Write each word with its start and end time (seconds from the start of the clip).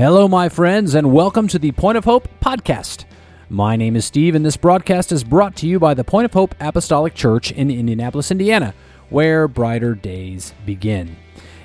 Hello, 0.00 0.26
my 0.26 0.48
friends, 0.48 0.94
and 0.94 1.12
welcome 1.12 1.46
to 1.48 1.58
the 1.58 1.72
Point 1.72 1.98
of 1.98 2.06
Hope 2.06 2.26
podcast. 2.40 3.04
My 3.50 3.76
name 3.76 3.96
is 3.96 4.06
Steve, 4.06 4.34
and 4.34 4.42
this 4.42 4.56
broadcast 4.56 5.12
is 5.12 5.22
brought 5.22 5.54
to 5.56 5.66
you 5.66 5.78
by 5.78 5.92
the 5.92 6.04
Point 6.04 6.24
of 6.24 6.32
Hope 6.32 6.54
Apostolic 6.58 7.14
Church 7.14 7.52
in 7.52 7.70
Indianapolis, 7.70 8.30
Indiana, 8.30 8.72
where 9.10 9.46
brighter 9.46 9.94
days 9.94 10.54
begin. 10.64 11.18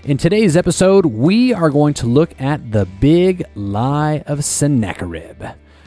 In 0.04 0.18
today's 0.18 0.58
episode, 0.58 1.06
we 1.06 1.54
are 1.54 1.70
going 1.70 1.94
to 1.94 2.08
look 2.08 2.32
at 2.38 2.74
the 2.74 2.86
big 3.00 3.46
lie 3.56 4.22
of 4.28 4.44
Sennacherib. 4.44 5.42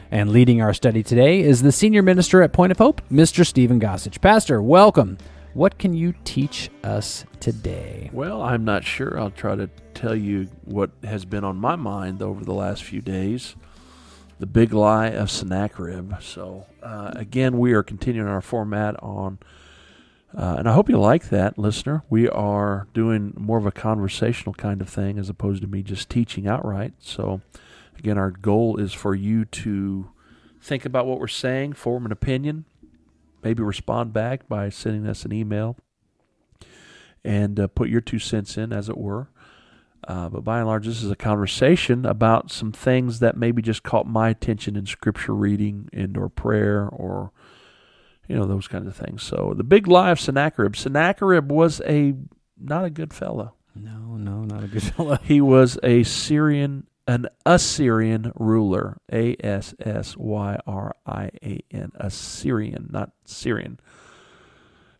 And 0.09 0.31
leading 0.31 0.59
our 0.59 0.73
study 0.73 1.03
today 1.03 1.41
is 1.41 1.61
the 1.61 1.71
senior 1.71 2.01
minister 2.01 2.41
at 2.41 2.51
Point 2.51 2.71
of 2.71 2.79
Hope, 2.79 3.03
Mr. 3.11 3.45
Stephen 3.45 3.79
Gossage. 3.79 4.21
Pastor, 4.21 4.59
welcome. 4.59 5.19
What 5.53 5.77
can 5.77 5.93
you 5.93 6.13
teach 6.23 6.69
us 6.83 7.25
today? 7.39 8.09
Well, 8.13 8.41
I'm 8.41 8.63
not 8.63 8.83
sure. 8.83 9.19
I'll 9.19 9.31
try 9.31 9.55
to 9.55 9.69
tell 9.93 10.15
you 10.15 10.47
what 10.63 10.91
has 11.03 11.25
been 11.25 11.43
on 11.43 11.57
my 11.57 11.75
mind 11.75 12.21
over 12.21 12.45
the 12.45 12.53
last 12.53 12.83
few 12.83 13.01
days 13.01 13.55
the 14.39 14.45
big 14.45 14.73
lie 14.73 15.07
of 15.07 15.29
Sennacherib. 15.29 16.13
So, 16.21 16.65
uh, 16.81 17.11
again, 17.13 17.57
we 17.57 17.73
are 17.73 17.83
continuing 17.83 18.29
our 18.29 18.41
format 18.41 18.95
on, 19.03 19.37
uh, 20.35 20.55
and 20.59 20.67
I 20.67 20.73
hope 20.73 20.89
you 20.89 20.97
like 20.97 21.27
that, 21.29 21.59
listener. 21.59 22.03
We 22.09 22.29
are 22.29 22.87
doing 22.93 23.33
more 23.37 23.57
of 23.57 23.65
a 23.65 23.71
conversational 23.71 24.53
kind 24.53 24.79
of 24.79 24.89
thing 24.89 25.19
as 25.19 25.29
opposed 25.29 25.61
to 25.63 25.67
me 25.67 25.83
just 25.83 26.09
teaching 26.09 26.47
outright. 26.47 26.93
So, 26.99 27.41
again, 27.97 28.17
our 28.17 28.31
goal 28.31 28.77
is 28.77 28.93
for 28.93 29.13
you 29.13 29.43
to 29.43 30.09
think 30.61 30.85
about 30.85 31.05
what 31.05 31.19
we're 31.19 31.27
saying, 31.27 31.73
form 31.73 32.05
an 32.05 32.11
opinion, 32.13 32.63
maybe 33.43 33.63
respond 33.63 34.13
back 34.13 34.47
by 34.47 34.69
sending 34.69 35.07
us 35.07 35.25
an 35.25 35.33
email 35.33 35.77
and 37.23 37.59
uh, 37.59 37.67
put 37.67 37.89
your 37.89 38.01
two 38.01 38.19
cents 38.19 38.57
in, 38.57 38.71
as 38.71 38.89
it 38.89 38.97
were. 38.97 39.29
Uh, 40.07 40.29
but 40.29 40.43
by 40.43 40.59
and 40.59 40.67
large, 40.67 40.85
this 40.85 41.03
is 41.03 41.11
a 41.11 41.15
conversation 41.15 42.05
about 42.05 42.51
some 42.51 42.71
things 42.71 43.19
that 43.19 43.35
maybe 43.35 43.61
just 43.61 43.83
caught 43.83 44.07
my 44.07 44.29
attention 44.29 44.75
in 44.75 44.85
scripture 44.85 45.35
reading 45.35 45.89
and 45.91 46.17
or 46.17 46.29
prayer 46.29 46.87
or 46.87 47.31
you 48.27 48.35
know 48.35 48.45
those 48.45 48.67
kinds 48.67 48.87
of 48.87 48.95
things. 48.95 49.23
So 49.23 49.53
the 49.57 49.63
big 49.63 49.87
lie 49.87 50.11
of 50.11 50.19
Sennacherib. 50.19 50.75
Sennacherib 50.75 51.51
was 51.51 51.81
a 51.85 52.13
not 52.57 52.85
a 52.85 52.89
good 52.89 53.13
fellow. 53.13 53.55
No, 53.75 54.15
no, 54.17 54.43
not 54.43 54.63
a 54.63 54.67
good 54.67 54.83
fellow. 54.95 55.17
He 55.23 55.41
was 55.41 55.77
a 55.83 56.03
Syrian, 56.03 56.87
an 57.09 57.25
Assyrian 57.43 58.31
ruler. 58.35 59.01
A 59.11 59.35
S 59.43 59.73
S 59.79 60.15
Y 60.15 60.59
R 60.67 60.95
I 61.07 61.31
A 61.41 61.59
N. 61.71 61.91
Assyrian, 61.95 62.87
not 62.91 63.13
Syrian. 63.25 63.79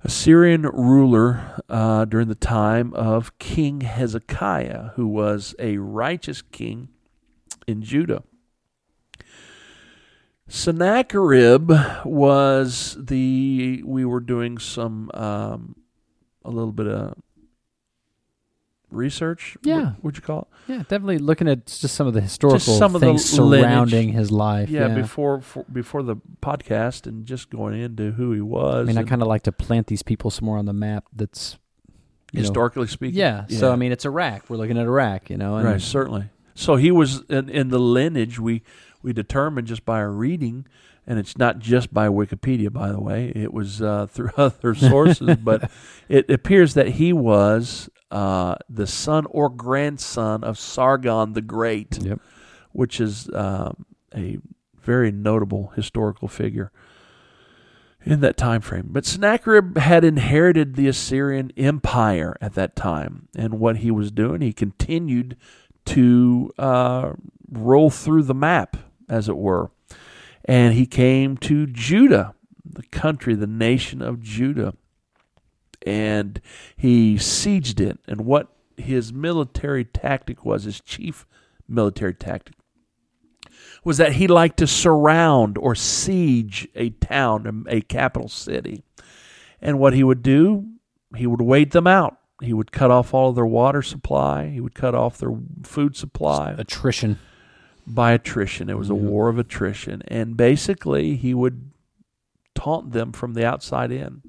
Assyrian 0.03 0.63
ruler 0.63 1.61
uh, 1.69 2.05
during 2.05 2.27
the 2.27 2.33
time 2.33 2.95
of 2.95 3.37
King 3.37 3.81
Hezekiah, 3.81 4.91
who 4.95 5.05
was 5.05 5.53
a 5.59 5.77
righteous 5.77 6.41
king 6.41 6.89
in 7.67 7.83
Judah. 7.83 8.23
Sennacherib 10.47 11.71
was 12.05 12.97
the, 12.99 13.83
we 13.85 14.03
were 14.03 14.21
doing 14.21 14.57
some, 14.57 15.11
um, 15.13 15.75
a 16.43 16.49
little 16.49 16.71
bit 16.71 16.87
of 16.87 17.13
research. 18.91 19.57
Yeah. 19.63 19.91
What 19.91 20.03
would 20.03 20.15
you 20.17 20.21
call 20.21 20.41
it? 20.67 20.71
Yeah, 20.71 20.77
definitely 20.79 21.17
looking 21.17 21.47
at 21.47 21.65
just 21.65 21.95
some 21.95 22.07
of 22.07 22.13
the 22.13 22.21
historical 22.21 22.59
some 22.59 22.95
of 22.95 23.01
the 23.01 23.07
things 23.07 23.25
surrounding 23.25 24.07
lineage. 24.07 24.15
his 24.15 24.31
life. 24.31 24.69
Yeah, 24.69 24.89
before 24.89 25.41
for, 25.41 25.63
before 25.71 26.03
the 26.03 26.17
podcast 26.41 27.07
and 27.07 27.25
just 27.25 27.49
going 27.49 27.79
into 27.79 28.11
who 28.11 28.31
he 28.33 28.41
was. 28.41 28.87
I 28.87 28.91
mean, 28.91 28.97
I 28.97 29.03
kind 29.03 29.21
of 29.21 29.27
like 29.27 29.43
to 29.43 29.51
plant 29.51 29.87
these 29.87 30.03
people 30.03 30.31
some 30.31 30.45
more 30.45 30.57
on 30.57 30.65
the 30.65 30.73
map. 30.73 31.05
That's 31.13 31.57
you 32.31 32.39
know- 32.39 32.41
historically 32.41 32.87
speaking. 32.87 33.19
yeah. 33.19 33.45
So 33.47 33.71
I 33.71 33.75
mean, 33.75 33.91
it's 33.91 34.05
Iraq. 34.05 34.49
We're 34.49 34.57
looking 34.57 34.77
at 34.77 34.85
Iraq. 34.85 35.29
You 35.29 35.37
know, 35.37 35.57
and 35.57 35.65
right, 35.65 35.81
certainly. 35.81 36.25
So 36.55 36.75
he 36.75 36.91
was 36.91 37.21
in, 37.29 37.49
in 37.49 37.69
the 37.69 37.79
lineage 37.79 38.39
we 38.39 38.63
we 39.01 39.13
determined 39.13 39.67
just 39.67 39.85
by 39.85 39.99
our 39.99 40.11
reading, 40.11 40.65
and 41.07 41.17
it's 41.17 41.37
not 41.37 41.59
just 41.59 41.93
by 41.93 42.07
Wikipedia, 42.09 42.71
by 42.71 42.91
the 42.91 42.99
way. 42.99 43.31
It 43.35 43.53
was 43.53 43.81
uh, 43.81 44.07
through 44.11 44.31
other 44.37 44.75
sources, 44.75 45.37
but 45.37 45.71
it 46.09 46.29
appears 46.29 46.73
that 46.73 46.89
he 46.89 47.13
was 47.13 47.89
uh, 48.11 48.55
the 48.69 48.87
son 48.87 49.25
or 49.29 49.49
grandson 49.49 50.43
of 50.43 50.57
Sargon 50.57 51.33
the 51.33 51.41
Great, 51.41 51.99
Yep. 52.01 52.19
which 52.71 52.99
is 52.99 53.29
um, 53.33 53.85
a 54.15 54.37
very 54.81 55.11
notable 55.11 55.71
historical 55.75 56.27
figure 56.27 56.71
in 58.05 58.21
that 58.21 58.37
time 58.37 58.61
frame. 58.61 58.87
But 58.89 59.05
Sennacherib 59.05 59.77
had 59.77 60.03
inherited 60.03 60.75
the 60.75 60.87
Assyrian 60.87 61.51
Empire 61.57 62.35
at 62.41 62.53
that 62.55 62.75
time, 62.75 63.27
and 63.35 63.59
what 63.59 63.77
he 63.77 63.91
was 63.91 64.11
doing, 64.11 64.41
he 64.41 64.53
continued 64.53 65.35
to 65.85 66.51
uh, 66.57 67.13
roll 67.51 67.89
through 67.89 68.23
the 68.23 68.33
map, 68.33 68.77
as 69.07 69.27
it 69.27 69.37
were, 69.37 69.71
and 70.45 70.73
he 70.73 70.85
came 70.85 71.35
to 71.37 71.67
Judah, 71.67 72.33
the 72.65 72.83
country, 72.83 73.35
the 73.35 73.47
nation 73.47 74.01
of 74.01 74.21
Judah, 74.21 74.73
and 75.85 76.41
he 76.75 77.15
sieged 77.15 77.79
it. 77.79 77.99
And 78.07 78.21
what 78.21 78.47
his 78.77 79.11
military 79.13 79.85
tactic 79.85 80.45
was, 80.45 80.63
his 80.63 80.81
chief 80.81 81.25
military 81.67 82.13
tactic, 82.13 82.55
was 83.83 83.97
that 83.97 84.13
he 84.13 84.27
liked 84.27 84.57
to 84.57 84.67
surround 84.67 85.57
or 85.57 85.75
siege 85.75 86.67
a 86.75 86.89
town, 86.89 87.65
a 87.69 87.81
capital 87.81 88.29
city. 88.29 88.83
And 89.61 89.79
what 89.79 89.93
he 89.93 90.03
would 90.03 90.23
do, 90.23 90.65
he 91.15 91.27
would 91.27 91.41
wait 91.41 91.71
them 91.71 91.87
out. 91.87 92.17
He 92.41 92.53
would 92.53 92.71
cut 92.71 92.91
off 92.91 93.13
all 93.13 93.29
of 93.29 93.35
their 93.35 93.45
water 93.45 93.81
supply. 93.81 94.47
He 94.47 94.61
would 94.61 94.75
cut 94.75 94.95
off 94.95 95.17
their 95.17 95.35
food 95.63 95.95
supply 95.95 96.55
attrition. 96.57 97.19
by 97.91 98.11
attrition. 98.11 98.69
It 98.69 98.77
was 98.77 98.91
a 98.91 98.93
Mhm. 98.93 98.99
war 99.09 99.29
of 99.29 99.39
attrition. 99.39 100.03
And 100.07 100.37
basically, 100.37 101.15
he 101.15 101.33
would 101.33 101.71
taunt 102.53 102.91
them 102.91 103.11
from 103.11 103.33
the 103.33 103.43
outside 103.43 103.91
in. 103.91 104.21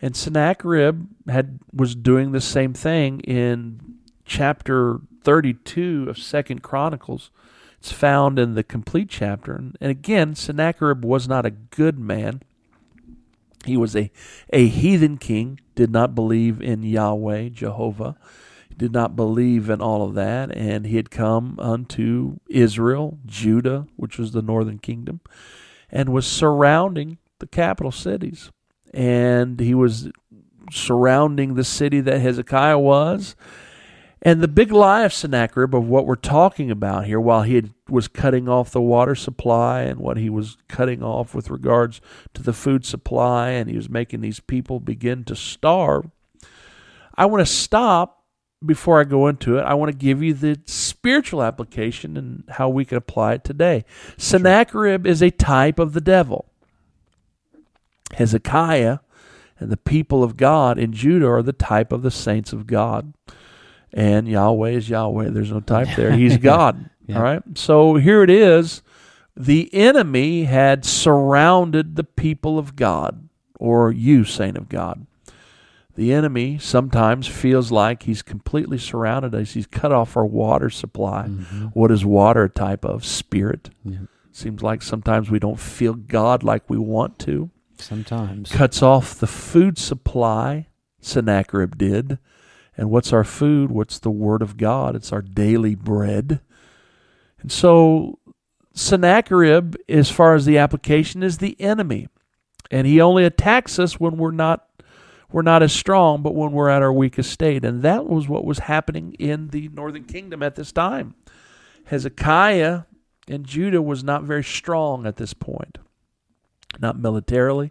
And 0.00 0.16
Sennacherib 0.16 1.06
had 1.28 1.60
was 1.72 1.94
doing 1.94 2.32
the 2.32 2.40
same 2.40 2.74
thing 2.74 3.20
in 3.20 3.98
chapter 4.24 5.00
32 5.22 6.06
of 6.08 6.18
Second 6.18 6.62
Chronicles. 6.62 7.30
It's 7.78 7.92
found 7.92 8.38
in 8.38 8.54
the 8.54 8.64
complete 8.64 9.08
chapter. 9.08 9.54
And 9.54 9.76
again, 9.80 10.34
Sennacherib 10.34 11.04
was 11.04 11.28
not 11.28 11.46
a 11.46 11.50
good 11.50 11.98
man. 11.98 12.42
He 13.64 13.76
was 13.76 13.96
a, 13.96 14.10
a 14.52 14.66
heathen 14.66 15.16
king, 15.16 15.60
did 15.74 15.90
not 15.90 16.14
believe 16.14 16.60
in 16.60 16.82
Yahweh, 16.82 17.50
Jehovah 17.50 18.16
did 18.76 18.92
not 18.92 19.16
believe 19.16 19.70
in 19.70 19.80
all 19.80 20.02
of 20.02 20.14
that, 20.14 20.54
and 20.56 20.86
he 20.86 20.96
had 20.96 21.10
come 21.10 21.58
unto 21.58 22.36
Israel, 22.48 23.18
Judah, 23.24 23.86
which 23.96 24.18
was 24.18 24.32
the 24.32 24.42
northern 24.42 24.78
kingdom, 24.78 25.20
and 25.90 26.08
was 26.08 26.26
surrounding 26.26 27.18
the 27.38 27.46
capital 27.46 27.92
cities. 27.92 28.50
And 28.94 29.58
he 29.58 29.74
was 29.74 30.10
surrounding 30.70 31.54
the 31.54 31.64
city 31.64 32.00
that 32.00 32.20
Hezekiah 32.20 32.78
was. 32.78 33.36
And 34.22 34.40
the 34.40 34.48
big 34.48 34.72
lie 34.72 35.02
of 35.02 35.12
Sennacherib 35.12 35.74
of 35.74 35.86
what 35.86 36.06
we're 36.06 36.14
talking 36.14 36.70
about 36.70 37.04
here, 37.04 37.20
while 37.20 37.42
he 37.42 37.56
had, 37.56 37.74
was 37.90 38.08
cutting 38.08 38.48
off 38.48 38.70
the 38.70 38.80
water 38.80 39.14
supply 39.14 39.82
and 39.82 40.00
what 40.00 40.16
he 40.16 40.30
was 40.30 40.56
cutting 40.66 41.02
off 41.02 41.34
with 41.34 41.50
regards 41.50 42.00
to 42.32 42.42
the 42.42 42.54
food 42.54 42.86
supply, 42.86 43.50
and 43.50 43.68
he 43.68 43.76
was 43.76 43.90
making 43.90 44.22
these 44.22 44.40
people 44.40 44.80
begin 44.80 45.24
to 45.24 45.36
starve. 45.36 46.10
I 47.14 47.26
want 47.26 47.46
to 47.46 47.52
stop 47.52 48.24
before 48.64 49.00
I 49.00 49.04
go 49.04 49.26
into 49.26 49.58
it, 49.58 49.62
I 49.62 49.74
want 49.74 49.92
to 49.92 49.96
give 49.98 50.22
you 50.22 50.32
the 50.32 50.58
spiritual 50.64 51.42
application 51.42 52.16
and 52.16 52.44
how 52.48 52.68
we 52.68 52.84
can 52.84 52.96
apply 52.96 53.34
it 53.34 53.44
today. 53.44 53.84
Sennacherib 54.16 55.06
is 55.06 55.22
a 55.22 55.30
type 55.30 55.78
of 55.78 55.92
the 55.92 56.00
devil. 56.00 56.46
Hezekiah 58.16 58.98
and 59.58 59.70
the 59.70 59.76
people 59.76 60.22
of 60.22 60.36
God 60.36 60.78
in 60.78 60.92
Judah 60.92 61.28
are 61.28 61.42
the 61.42 61.52
type 61.52 61.92
of 61.92 62.02
the 62.02 62.10
saints 62.10 62.52
of 62.52 62.66
God. 62.66 63.12
And 63.92 64.26
Yahweh 64.28 64.70
is 64.70 64.88
Yahweh. 64.88 65.30
There's 65.30 65.52
no 65.52 65.60
type 65.60 65.88
there. 65.96 66.12
He's 66.16 66.36
God. 66.36 66.90
Yeah. 67.06 67.16
All 67.18 67.22
right. 67.22 67.42
So 67.54 67.94
here 67.96 68.22
it 68.22 68.30
is. 68.30 68.82
The 69.36 69.72
enemy 69.74 70.44
had 70.44 70.84
surrounded 70.84 71.96
the 71.96 72.04
people 72.04 72.58
of 72.58 72.76
God, 72.76 73.28
or 73.58 73.90
you, 73.92 74.24
saint 74.24 74.56
of 74.56 74.68
God. 74.68 75.06
The 75.96 76.12
enemy 76.12 76.58
sometimes 76.58 77.28
feels 77.28 77.70
like 77.70 78.02
he's 78.02 78.22
completely 78.22 78.78
surrounded 78.78 79.32
us. 79.34 79.52
He's 79.52 79.66
cut 79.66 79.92
off 79.92 80.16
our 80.16 80.26
water 80.26 80.68
supply. 80.70 81.26
Mhm. 81.28 81.70
What 81.72 81.92
is 81.92 82.04
water 82.04 82.44
a 82.44 82.48
type 82.50 82.84
of? 82.84 83.04
Spirit. 83.04 83.70
Yeah. 83.84 83.98
Seems 84.32 84.60
like 84.62 84.82
sometimes 84.82 85.30
we 85.30 85.38
don't 85.38 85.58
feel 85.58 85.94
God 85.94 86.42
like 86.42 86.68
we 86.68 86.78
want 86.78 87.20
to. 87.20 87.50
Sometimes. 87.78 88.50
Cuts 88.50 88.82
off 88.82 89.18
the 89.18 89.26
food 89.26 89.78
supply. 89.78 90.68
Sennacherib 91.00 91.76
did. 91.76 92.18
And 92.76 92.90
what's 92.90 93.12
our 93.12 93.24
food? 93.24 93.70
What's 93.70 93.98
the 93.98 94.10
Word 94.10 94.42
of 94.42 94.56
God? 94.56 94.96
It's 94.96 95.12
our 95.12 95.22
daily 95.22 95.74
bread. 95.74 96.40
And 97.40 97.52
so 97.52 98.18
Sennacherib, 98.72 99.76
as 99.88 100.10
far 100.10 100.34
as 100.34 100.44
the 100.44 100.58
application, 100.58 101.22
is 101.22 101.38
the 101.38 101.60
enemy. 101.60 102.08
And 102.70 102.86
he 102.86 103.00
only 103.00 103.24
attacks 103.24 103.78
us 103.78 104.00
when 104.00 104.16
we're 104.16 104.32
not 104.32 104.66
we're 105.30 105.42
not 105.42 105.64
as 105.64 105.72
strong, 105.72 106.22
but 106.22 106.34
when 106.34 106.52
we're 106.52 106.68
at 106.68 106.82
our 106.82 106.92
weakest 106.92 107.30
state. 107.32 107.64
And 107.64 107.82
that 107.82 108.06
was 108.06 108.28
what 108.28 108.44
was 108.44 108.60
happening 108.60 109.14
in 109.18 109.48
the 109.48 109.68
northern 109.68 110.04
kingdom 110.04 110.44
at 110.44 110.54
this 110.54 110.70
time. 110.70 111.16
Hezekiah 111.86 112.82
and 113.26 113.44
Judah 113.44 113.82
was 113.82 114.04
not 114.04 114.22
very 114.22 114.44
strong 114.44 115.06
at 115.06 115.16
this 115.16 115.34
point. 115.34 115.78
Not 116.80 116.98
militarily, 116.98 117.70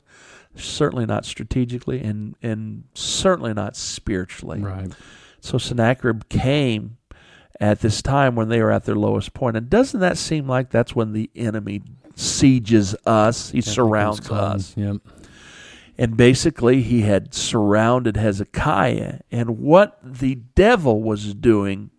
certainly 0.56 1.06
not 1.06 1.26
strategically, 1.26 2.02
and, 2.02 2.36
and 2.42 2.86
certainly 2.94 3.54
not 3.54 3.76
spiritually. 3.76 4.60
Right. 4.60 4.92
So 5.40 5.58
Sennacherib 5.58 6.30
came 6.30 6.98
at 7.60 7.82
this 7.82 8.02
time 8.02 8.36
when 8.36 8.50
they 8.50 8.62
were 8.62 8.72
at 8.72 8.86
their 8.86 8.96
lowest 8.96 9.34
point. 9.34 9.58
And 9.58 9.70
doesn't 9.70 10.00
that 10.00 10.18
seem 10.18 10.48
like 10.48 10.70
that's 10.70 10.96
when 10.96 11.14
the 11.14 11.30
enemy 11.36 11.82
sieges 12.16 12.96
us? 13.06 13.52
He 13.52 13.62
surrounds 13.62 14.30
us. 14.30 14.74
Yep. 14.76 14.98
And 15.98 16.18
basically, 16.18 16.82
he 16.82 17.02
had 17.02 17.34
surrounded 17.34 18.18
Hezekiah. 18.18 19.20
And 19.32 19.60
what 19.60 20.00
the 20.04 20.36
devil 20.36 21.04
was 21.04 21.36
doing 21.36 21.92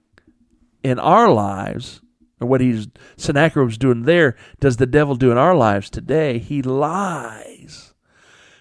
in 0.83 0.99
our 0.99 1.31
lives, 1.33 2.01
or 2.45 2.47
what 2.47 2.61
he's 2.61 2.89
Sennacherib 3.17 3.67
was 3.67 3.79
doing 3.79 4.03
there, 4.03 4.37
does 4.61 4.77
the 4.77 4.87
devil 4.87 5.17
do 5.17 5.31
in 5.31 5.39
our 5.39 5.55
lives 5.55 5.91
today? 5.91 6.39
He 6.39 6.63
lies. 6.63 7.95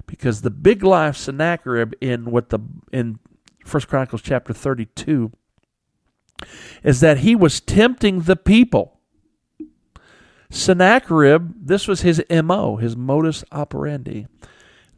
Because 0.05 0.41
the 0.41 0.49
big 0.49 0.83
lie 0.83 1.07
of 1.07 1.17
Sennacherib 1.17 1.93
in 2.01 2.31
what 2.31 2.49
the 2.49 2.59
in 2.91 3.19
First 3.65 3.87
Chronicles 3.87 4.21
chapter 4.21 4.53
thirty 4.53 4.85
two 4.85 5.31
is 6.83 6.99
that 6.99 7.19
he 7.19 7.35
was 7.35 7.61
tempting 7.61 8.21
the 8.21 8.35
people. 8.35 8.99
Sennacherib, 10.49 11.53
this 11.65 11.87
was 11.87 12.01
his 12.01 12.23
MO, 12.29 12.75
his 12.75 12.95
modus 12.95 13.43
operandi, 13.51 14.27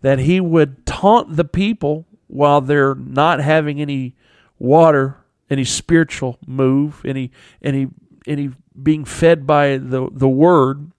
that 0.01 0.19
he 0.19 0.41
would 0.41 0.85
taunt 0.85 1.35
the 1.35 1.45
people 1.45 2.05
while 2.27 2.59
they're 2.61 2.95
not 2.95 3.39
having 3.39 3.79
any 3.79 4.15
water, 4.59 5.17
any 5.49 5.63
spiritual 5.63 6.39
move, 6.45 7.01
any 7.05 7.31
any 7.61 7.87
any 8.27 8.51
being 8.81 9.05
fed 9.05 9.45
by 9.47 9.77
the, 9.77 10.09
the 10.11 10.29
word, 10.29 10.91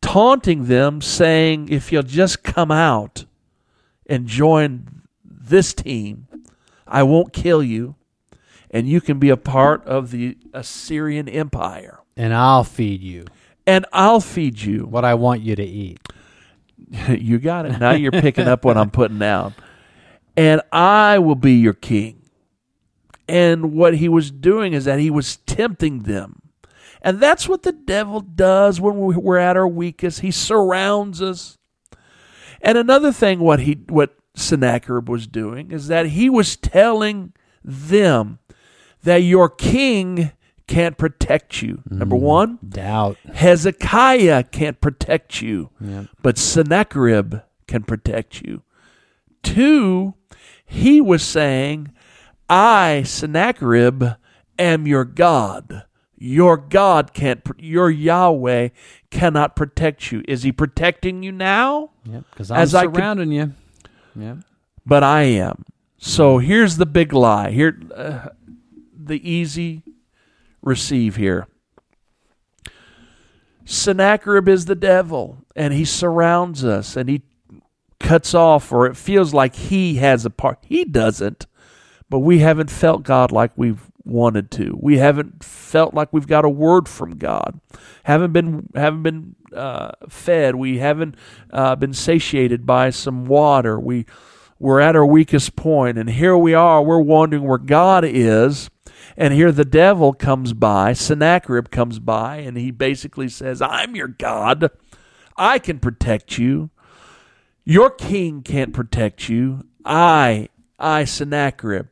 taunting 0.00 0.66
them, 0.66 1.00
saying, 1.00 1.68
if 1.68 1.92
you'll 1.92 2.02
just 2.02 2.42
come 2.42 2.70
out 2.70 3.24
and 4.06 4.26
join 4.26 5.02
this 5.24 5.74
team, 5.74 6.26
I 6.86 7.02
won't 7.02 7.32
kill 7.32 7.62
you 7.62 7.94
and 8.70 8.88
you 8.88 9.00
can 9.00 9.18
be 9.18 9.30
a 9.30 9.36
part 9.36 9.84
of 9.84 10.10
the 10.10 10.36
Assyrian 10.54 11.28
Empire. 11.28 12.00
And 12.16 12.32
I'll 12.34 12.64
feed 12.64 13.00
you 13.00 13.26
And 13.66 13.86
I'll 13.92 14.20
feed 14.20 14.60
you. 14.62 14.84
what 14.84 15.04
I 15.04 15.14
want 15.14 15.40
you 15.42 15.56
to 15.56 15.64
eat. 15.64 16.00
you 17.08 17.38
got 17.38 17.66
it. 17.66 17.78
Now 17.78 17.92
you're 17.92 18.12
picking 18.12 18.46
up 18.48 18.64
what 18.64 18.76
I'm 18.76 18.90
putting 18.90 19.18
down. 19.18 19.54
And 20.36 20.60
I 20.72 21.18
will 21.18 21.34
be 21.34 21.54
your 21.54 21.74
king. 21.74 22.19
And 23.30 23.72
what 23.72 23.96
he 23.96 24.08
was 24.08 24.30
doing 24.30 24.72
is 24.72 24.84
that 24.86 24.98
he 24.98 25.10
was 25.10 25.36
tempting 25.46 26.02
them. 26.02 26.42
And 27.02 27.20
that's 27.20 27.48
what 27.48 27.62
the 27.62 27.72
devil 27.72 28.20
does 28.20 28.80
when 28.80 28.96
we're 28.98 29.38
at 29.38 29.56
our 29.56 29.68
weakest. 29.68 30.20
He 30.20 30.30
surrounds 30.30 31.22
us. 31.22 31.56
And 32.60 32.76
another 32.76 33.12
thing 33.12 33.40
what 33.40 33.60
he 33.60 33.84
what 33.88 34.16
Sennacherib 34.34 35.08
was 35.08 35.26
doing 35.26 35.70
is 35.70 35.88
that 35.88 36.06
he 36.06 36.28
was 36.28 36.56
telling 36.56 37.32
them 37.64 38.38
that 39.02 39.18
your 39.22 39.48
king 39.48 40.32
can't 40.66 40.98
protect 40.98 41.62
you. 41.62 41.82
Number 41.88 42.16
mm, 42.16 42.20
one, 42.20 42.58
Doubt. 42.68 43.16
Hezekiah 43.34 44.44
can't 44.44 44.80
protect 44.80 45.40
you, 45.42 45.70
Yep. 45.80 46.06
but 46.22 46.38
Sennacherib 46.38 47.36
can 47.66 47.82
protect 47.82 48.42
you. 48.42 48.62
Two, 49.42 50.14
he 50.64 51.00
was 51.00 51.22
saying, 51.22 51.92
I, 52.50 53.04
Sennacherib, 53.04 54.02
am 54.58 54.86
your 54.86 55.04
God. 55.04 55.84
Your 56.18 56.56
God 56.58 57.14
can't, 57.14 57.40
your 57.58 57.88
Yahweh 57.90 58.68
cannot 59.10 59.56
protect 59.56 60.12
you. 60.12 60.22
Is 60.28 60.42
he 60.42 60.52
protecting 60.52 61.22
you 61.22 61.32
now? 61.32 61.92
Yep. 62.04 62.24
Because 62.30 62.50
I'm 62.50 62.58
As 62.60 62.74
I 62.74 62.84
could- 62.86 62.96
surrounding 62.96 63.32
you. 63.32 63.54
Yep. 64.16 64.38
but 64.84 65.02
I 65.04 65.22
am. 65.22 65.64
So 65.96 66.38
here's 66.38 66.76
the 66.76 66.86
big 66.86 67.12
lie. 67.12 67.50
Here, 67.52 67.80
uh, 67.94 68.28
the 68.92 69.26
easy 69.30 69.82
receive 70.62 71.16
here. 71.16 71.46
Sennacherib 73.64 74.48
is 74.48 74.64
the 74.64 74.74
devil, 74.74 75.38
and 75.54 75.72
he 75.72 75.84
surrounds 75.84 76.64
us, 76.64 76.96
and 76.96 77.08
he 77.08 77.22
cuts 78.00 78.34
off, 78.34 78.72
or 78.72 78.86
it 78.86 78.96
feels 78.96 79.32
like 79.32 79.54
he 79.54 79.96
has 79.96 80.24
a 80.24 80.30
part. 80.30 80.58
He 80.66 80.84
doesn't, 80.84 81.46
but 82.10 82.18
we 82.18 82.40
haven't 82.40 82.70
felt 82.70 83.04
God 83.04 83.30
like 83.30 83.52
we've 83.56 83.90
wanted 84.04 84.50
to. 84.50 84.76
We 84.80 84.98
haven't 84.98 85.44
felt 85.44 85.94
like 85.94 86.12
we've 86.12 86.26
got 86.26 86.44
a 86.44 86.48
word 86.48 86.88
from 86.88 87.16
God. 87.16 87.60
Haven't 88.02 88.32
been 88.32 88.68
haven't 88.74 89.04
been 89.04 89.36
uh, 89.54 89.92
fed. 90.08 90.56
We 90.56 90.78
haven't 90.78 91.14
uh, 91.52 91.76
been 91.76 91.94
satiated 91.94 92.66
by 92.66 92.90
some 92.90 93.26
water. 93.26 93.78
We 93.78 94.06
we're 94.58 94.80
at 94.80 94.96
our 94.96 95.06
weakest 95.06 95.56
point, 95.56 95.96
and 95.96 96.10
here 96.10 96.36
we 96.36 96.52
are. 96.52 96.82
We're 96.82 97.00
wondering 97.00 97.44
where 97.44 97.58
God 97.58 98.04
is, 98.04 98.68
and 99.16 99.32
here 99.32 99.52
the 99.52 99.64
devil 99.64 100.12
comes 100.12 100.52
by. 100.52 100.92
Sennacherib 100.92 101.70
comes 101.70 102.00
by, 102.00 102.38
and 102.38 102.56
he 102.56 102.72
basically 102.72 103.28
says, 103.28 103.62
"I'm 103.62 103.94
your 103.94 104.08
God. 104.08 104.70
I 105.36 105.60
can 105.60 105.78
protect 105.78 106.38
you. 106.38 106.70
Your 107.64 107.88
king 107.88 108.42
can't 108.42 108.74
protect 108.74 109.28
you. 109.28 109.64
I, 109.84 110.48
I, 110.78 111.04
Sennacherib." 111.04 111.86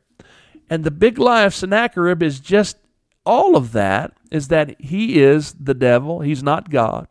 And 0.69 0.83
the 0.83 0.91
big 0.91 1.17
lie 1.17 1.43
of 1.43 1.55
Sennacherib 1.55 2.21
is 2.21 2.39
just 2.39 2.77
all 3.25 3.55
of 3.55 3.71
that 3.73 4.13
is 4.31 4.47
that 4.49 4.79
he 4.79 5.21
is 5.21 5.53
the 5.53 5.73
devil. 5.73 6.21
He's 6.21 6.43
not 6.43 6.69
God. 6.69 7.07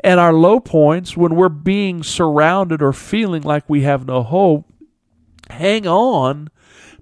And 0.00 0.20
our 0.20 0.32
low 0.32 0.60
points, 0.60 1.16
when 1.16 1.34
we're 1.34 1.48
being 1.48 2.02
surrounded 2.02 2.82
or 2.82 2.92
feeling 2.92 3.42
like 3.42 3.68
we 3.68 3.82
have 3.82 4.06
no 4.06 4.22
hope, 4.22 4.70
hang 5.50 5.86
on 5.86 6.48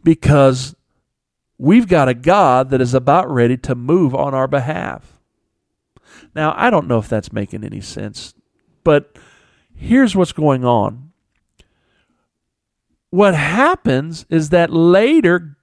because 0.02 0.76
we've 1.58 1.88
got 1.88 2.08
a 2.08 2.14
God 2.14 2.70
that 2.70 2.80
is 2.80 2.94
about 2.94 3.30
ready 3.30 3.56
to 3.58 3.74
move 3.74 4.14
on 4.14 4.34
our 4.34 4.48
behalf. 4.48 5.20
Now, 6.34 6.54
I 6.56 6.70
don't 6.70 6.86
know 6.86 6.98
if 6.98 7.08
that's 7.08 7.32
making 7.32 7.64
any 7.64 7.80
sense, 7.80 8.34
but 8.84 9.18
here's 9.74 10.14
what's 10.14 10.32
going 10.32 10.64
on. 10.64 11.05
What 13.10 13.34
happens 13.34 14.26
is 14.28 14.50
that 14.50 14.72
later 14.72 15.56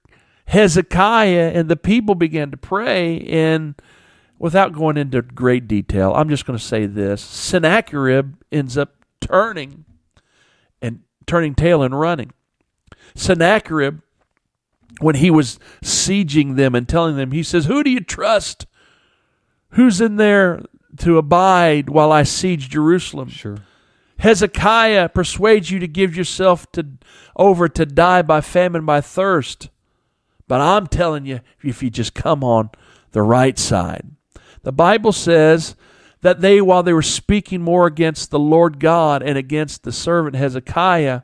Hezekiah 0.46 1.52
and 1.54 1.68
the 1.68 1.76
people 1.76 2.14
began 2.14 2.50
to 2.50 2.56
pray, 2.56 3.20
and 3.20 3.74
without 4.38 4.72
going 4.72 4.96
into 4.96 5.22
great 5.22 5.68
detail, 5.68 6.12
I'm 6.14 6.28
just 6.28 6.46
going 6.46 6.58
to 6.58 6.64
say 6.64 6.86
this 6.86 7.22
Sennacherib 7.22 8.34
ends 8.52 8.76
up 8.76 8.94
turning 9.20 9.84
and 10.82 11.00
turning 11.26 11.54
tail 11.54 11.82
and 11.82 11.98
running. 11.98 12.32
Sennacherib, 13.14 14.00
when 15.00 15.16
he 15.16 15.30
was 15.30 15.58
sieging 15.82 16.56
them 16.56 16.74
and 16.74 16.88
telling 16.88 17.16
them, 17.16 17.32
he 17.32 17.42
says, 17.42 17.66
Who 17.66 17.82
do 17.82 17.90
you 17.90 18.00
trust? 18.00 18.66
Who's 19.70 20.00
in 20.00 20.16
there 20.16 20.62
to 20.98 21.18
abide 21.18 21.88
while 21.88 22.12
I 22.12 22.22
siege 22.22 22.68
Jerusalem? 22.68 23.28
Sure. 23.28 23.58
Hezekiah 24.18 25.10
persuades 25.10 25.70
you 25.70 25.78
to 25.80 25.88
give 25.88 26.16
yourself 26.16 26.70
to, 26.72 26.86
over 27.36 27.68
to 27.68 27.84
die 27.84 28.22
by 28.22 28.40
famine, 28.40 28.84
by 28.84 29.00
thirst. 29.00 29.68
But 30.46 30.60
I'm 30.60 30.86
telling 30.86 31.26
you, 31.26 31.40
if 31.62 31.82
you 31.82 31.90
just 31.90 32.14
come 32.14 32.44
on 32.44 32.70
the 33.12 33.22
right 33.22 33.58
side. 33.58 34.10
The 34.62 34.72
Bible 34.72 35.12
says 35.12 35.76
that 36.22 36.40
they, 36.40 36.60
while 36.60 36.82
they 36.82 36.92
were 36.92 37.02
speaking 37.02 37.62
more 37.62 37.86
against 37.86 38.30
the 38.30 38.38
Lord 38.38 38.80
God 38.80 39.22
and 39.22 39.36
against 39.36 39.82
the 39.82 39.92
servant 39.92 40.36
Hezekiah, 40.36 41.22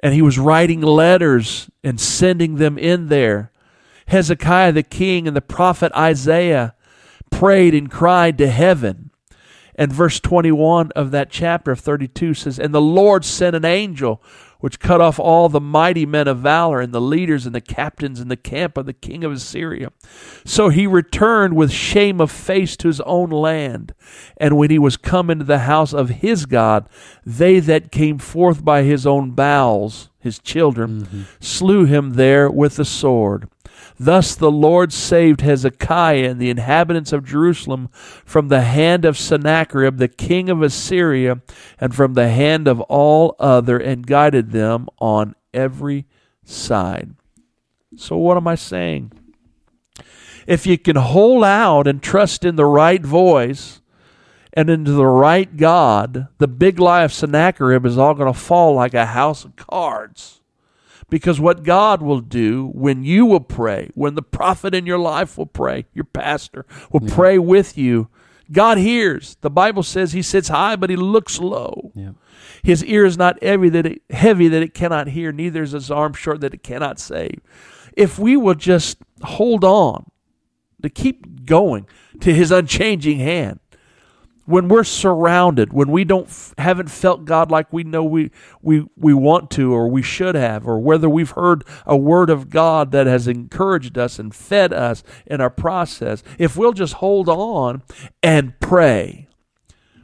and 0.00 0.12
he 0.12 0.22
was 0.22 0.38
writing 0.38 0.80
letters 0.80 1.70
and 1.84 2.00
sending 2.00 2.56
them 2.56 2.76
in 2.78 3.08
there, 3.08 3.52
Hezekiah 4.06 4.72
the 4.72 4.82
king 4.82 5.28
and 5.28 5.36
the 5.36 5.40
prophet 5.40 5.92
Isaiah 5.96 6.74
prayed 7.30 7.74
and 7.74 7.90
cried 7.90 8.36
to 8.38 8.48
heaven. 8.48 9.11
And 9.74 9.92
verse 9.92 10.20
21 10.20 10.90
of 10.92 11.10
that 11.12 11.30
chapter 11.30 11.72
of 11.72 11.80
32 11.80 12.34
says, 12.34 12.58
And 12.58 12.74
the 12.74 12.80
Lord 12.80 13.24
sent 13.24 13.56
an 13.56 13.64
angel 13.64 14.22
which 14.62 14.78
cut 14.78 15.00
off 15.00 15.18
all 15.18 15.48
the 15.48 15.60
mighty 15.60 16.06
men 16.06 16.28
of 16.28 16.38
valor 16.38 16.80
and 16.80 16.94
the 16.94 17.00
leaders 17.00 17.46
and 17.46 17.54
the 17.54 17.60
captains 17.60 18.20
in 18.20 18.28
the 18.28 18.36
camp 18.36 18.76
of 18.76 18.86
the 18.86 18.92
king 18.92 19.24
of 19.24 19.32
Assyria. 19.32 19.90
So 20.44 20.68
he 20.68 20.86
returned 20.86 21.56
with 21.56 21.72
shame 21.72 22.20
of 22.20 22.30
face 22.30 22.76
to 22.76 22.86
his 22.86 23.00
own 23.00 23.30
land. 23.30 23.92
And 24.36 24.56
when 24.56 24.70
he 24.70 24.78
was 24.78 24.96
come 24.96 25.30
into 25.30 25.44
the 25.44 25.60
house 25.60 25.92
of 25.92 26.10
his 26.10 26.46
God, 26.46 26.88
they 27.26 27.58
that 27.58 27.90
came 27.90 28.18
forth 28.18 28.64
by 28.64 28.82
his 28.84 29.04
own 29.04 29.32
bowels, 29.32 30.10
his 30.20 30.38
children, 30.38 31.06
mm-hmm. 31.06 31.22
slew 31.40 31.84
him 31.84 32.12
there 32.12 32.48
with 32.48 32.76
the 32.76 32.84
sword. 32.84 33.48
Thus 34.04 34.34
the 34.34 34.50
Lord 34.50 34.92
saved 34.92 35.40
Hezekiah 35.40 36.30
and 36.30 36.40
the 36.40 36.50
inhabitants 36.50 37.12
of 37.12 37.24
Jerusalem 37.24 37.88
from 38.24 38.48
the 38.48 38.62
hand 38.62 39.04
of 39.04 39.18
Sennacherib, 39.18 39.98
the 39.98 40.08
king 40.08 40.50
of 40.50 40.62
Assyria, 40.62 41.40
and 41.78 41.94
from 41.94 42.14
the 42.14 42.28
hand 42.28 42.68
of 42.68 42.80
all 42.82 43.36
other, 43.38 43.78
and 43.78 44.06
guided 44.06 44.50
them 44.50 44.88
on 44.98 45.34
every 45.54 46.06
side. 46.44 47.14
So, 47.96 48.16
what 48.16 48.36
am 48.36 48.48
I 48.48 48.54
saying? 48.54 49.12
if 50.46 50.66
you 50.66 50.78
can 50.78 50.96
hold 50.96 51.44
out 51.44 51.86
and 51.86 52.02
trust 52.02 52.44
in 52.44 52.56
the 52.56 52.64
right 52.64 53.02
voice 53.02 53.80
and 54.52 54.68
into 54.68 54.92
the 54.92 55.06
right 55.06 55.56
God, 55.56 56.28
the 56.38 56.48
big 56.48 56.78
lie 56.78 57.04
of 57.04 57.12
Sennacherib 57.12 57.86
is 57.86 57.96
all 57.96 58.14
going 58.14 58.32
to 58.32 58.38
fall 58.38 58.74
like 58.74 58.94
a 58.94 59.06
house 59.06 59.44
of 59.44 59.56
cards. 59.56 60.41
Because 61.12 61.38
what 61.38 61.62
God 61.62 62.00
will 62.00 62.22
do 62.22 62.70
when 62.72 63.04
you 63.04 63.26
will 63.26 63.38
pray, 63.42 63.90
when 63.92 64.14
the 64.14 64.22
prophet 64.22 64.74
in 64.74 64.86
your 64.86 64.96
life 64.96 65.36
will 65.36 65.44
pray, 65.44 65.84
your 65.92 66.06
pastor 66.06 66.64
will 66.90 67.02
Yeah. 67.06 67.14
pray 67.14 67.38
with 67.38 67.76
you, 67.76 68.08
God 68.50 68.78
hears. 68.78 69.36
The 69.42 69.50
Bible 69.50 69.82
says 69.82 70.12
he 70.14 70.22
sits 70.22 70.48
high, 70.48 70.74
but 70.74 70.88
he 70.88 70.96
looks 70.96 71.38
low. 71.38 71.92
Yeah. 71.94 72.12
His 72.62 72.82
ear 72.86 73.04
is 73.04 73.18
not 73.18 73.42
heavy 73.44 73.68
that 73.68 73.84
it, 73.84 74.00
heavy 74.08 74.48
that 74.48 74.62
it 74.62 74.72
cannot 74.72 75.08
hear, 75.08 75.32
neither 75.32 75.62
is 75.62 75.72
his 75.72 75.90
arm 75.90 76.14
short 76.14 76.40
that 76.40 76.54
it 76.54 76.62
cannot 76.62 76.98
save. 76.98 77.40
If 77.94 78.18
we 78.18 78.34
will 78.38 78.54
just 78.54 78.96
hold 79.20 79.64
on 79.64 80.06
to 80.82 80.88
keep 80.88 81.44
going 81.44 81.86
to 82.20 82.32
his 82.32 82.50
unchanging 82.50 83.18
hand, 83.18 83.60
when 84.44 84.68
we're 84.68 84.82
surrounded, 84.84 85.72
when 85.72 85.90
we 85.90 86.04
don't 86.04 86.26
f- 86.26 86.52
haven't 86.58 86.90
felt 86.90 87.24
God 87.24 87.50
like 87.50 87.72
we 87.72 87.84
know 87.84 88.02
we 88.02 88.30
we 88.60 88.86
we 88.96 89.14
want 89.14 89.50
to 89.52 89.72
or 89.72 89.88
we 89.88 90.02
should 90.02 90.34
have, 90.34 90.66
or 90.66 90.80
whether 90.80 91.08
we've 91.08 91.30
heard 91.30 91.64
a 91.86 91.96
word 91.96 92.28
of 92.30 92.50
God 92.50 92.90
that 92.92 93.06
has 93.06 93.28
encouraged 93.28 93.96
us 93.96 94.18
and 94.18 94.34
fed 94.34 94.72
us 94.72 95.04
in 95.26 95.40
our 95.40 95.50
process, 95.50 96.22
if 96.38 96.56
we'll 96.56 96.72
just 96.72 96.94
hold 96.94 97.28
on 97.28 97.82
and 98.22 98.58
pray, 98.58 99.28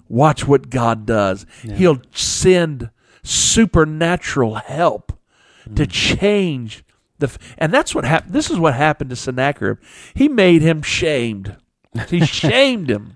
watch 0.09 0.47
what 0.47 0.71
God 0.71 1.05
does. 1.05 1.45
Yeah. 1.65 1.75
He'll 1.75 2.03
send 2.13 2.91
supernatural 3.25 4.55
help 4.57 5.13
to 5.75 5.85
Mm. 5.87 5.91
change 5.91 6.85
the 7.19 7.37
and 7.59 7.75
that's 7.75 7.95
what 7.95 8.05
happened. 8.05 8.33
This 8.33 8.51
is 8.51 8.59
what 8.59 8.75
happened 8.75 9.11
to 9.11 9.17
Sennacherib. 9.17 9.79
He 10.15 10.29
made 10.29 10.63
him 10.63 10.83
shamed. 10.83 11.57
He 12.09 12.21
shamed 12.25 12.89
him. 12.91 13.15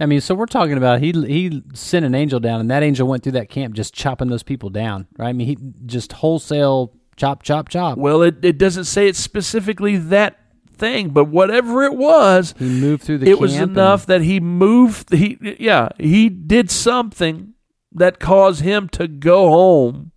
I 0.00 0.06
mean, 0.06 0.20
so 0.20 0.34
we're 0.34 0.46
talking 0.46 0.76
about 0.76 1.00
he 1.00 1.12
he 1.12 1.62
sent 1.72 2.04
an 2.04 2.14
angel 2.14 2.40
down, 2.40 2.60
and 2.60 2.70
that 2.70 2.82
angel 2.82 3.06
went 3.06 3.22
through 3.22 3.32
that 3.32 3.48
camp 3.48 3.74
just 3.74 3.94
chopping 3.94 4.28
those 4.28 4.42
people 4.42 4.70
down, 4.70 5.06
right? 5.18 5.28
I 5.28 5.32
mean, 5.32 5.46
he 5.46 5.56
just 5.86 6.12
wholesale 6.14 6.92
chop, 7.16 7.42
chop, 7.44 7.68
chop. 7.68 7.96
Well, 7.96 8.22
it, 8.22 8.44
it 8.44 8.58
doesn't 8.58 8.84
say 8.84 9.06
it's 9.06 9.20
specifically 9.20 9.96
that 9.96 10.40
thing, 10.76 11.10
but 11.10 11.26
whatever 11.26 11.84
it 11.84 11.94
was, 11.94 12.54
He 12.58 12.68
moved 12.68 13.04
through 13.04 13.18
the 13.18 13.30
it 13.30 13.38
was 13.38 13.54
enough 13.56 14.06
that 14.06 14.22
he 14.22 14.40
moved. 14.40 15.12
He 15.14 15.38
yeah, 15.60 15.90
he 15.98 16.28
did 16.28 16.70
something 16.72 17.54
that 17.92 18.18
caused 18.18 18.62
him 18.62 18.88
to 18.90 19.06
go 19.06 19.48
home 19.50 20.10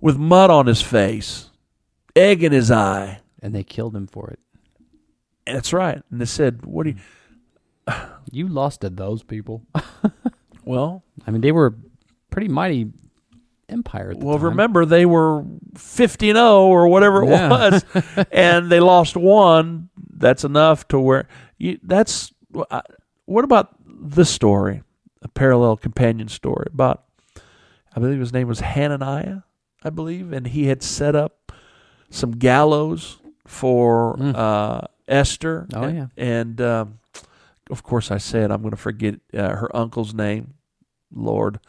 with 0.00 0.16
mud 0.16 0.50
on 0.50 0.66
his 0.66 0.80
face, 0.82 1.50
egg 2.14 2.44
in 2.44 2.52
his 2.52 2.70
eye. 2.70 3.20
and 3.42 3.52
they 3.52 3.64
killed 3.64 3.96
him 3.96 4.06
for 4.06 4.30
it. 4.30 4.38
That's 5.44 5.72
right. 5.72 6.00
And 6.12 6.20
they 6.20 6.26
said, 6.26 6.64
"What 6.64 6.84
do 6.84 6.90
you?" 6.90 6.96
You 8.30 8.48
lost 8.48 8.80
to 8.82 8.90
those 8.90 9.22
people. 9.22 9.62
Well, 10.64 11.02
I 11.26 11.32
mean, 11.32 11.40
they 11.40 11.50
were 11.50 11.74
pretty 12.30 12.46
mighty 12.46 12.92
empire. 13.68 14.12
Well, 14.16 14.36
time. 14.38 14.44
remember 14.50 14.84
they 14.86 15.04
were 15.06 15.44
50 15.76 16.32
0 16.32 16.66
or 16.66 16.86
whatever 16.86 17.24
it 17.24 17.30
Yeah. 17.30 17.48
was, 17.48 17.84
and 18.32 18.70
they 18.70 18.78
lost 18.78 19.16
one. 19.16 19.88
That's 20.16 20.44
enough 20.44 20.86
to 20.88 21.00
where 21.00 21.26
you. 21.58 21.80
That's 21.82 22.32
what 23.24 23.42
about 23.44 23.74
this 23.84 24.30
story, 24.30 24.82
a 25.22 25.28
parallel 25.28 25.76
companion 25.76 26.28
story 26.28 26.68
about. 26.72 27.02
I 27.96 27.98
believe 27.98 28.20
his 28.20 28.32
name 28.32 28.46
was 28.46 28.60
Hananiah, 28.60 29.38
I 29.82 29.90
believe, 29.90 30.32
and 30.32 30.46
he 30.46 30.66
had 30.68 30.84
set 30.84 31.16
up 31.16 31.50
some 32.08 32.30
gallows 32.30 33.18
for 33.48 34.16
Mm. 34.16 34.36
uh, 34.36 34.82
Esther. 35.08 35.66
Oh, 35.74 35.82
and, 35.82 35.96
yeah. 35.96 36.06
and 36.16 36.60
um, 36.60 36.98
of 37.72 37.82
course 37.82 38.10
I 38.10 38.18
said 38.18 38.52
I'm 38.52 38.60
going 38.60 38.70
to 38.70 38.76
forget 38.76 39.16
uh, 39.34 39.56
her 39.56 39.74
uncle's 39.74 40.14
name. 40.14 40.54
Lord. 41.14 41.60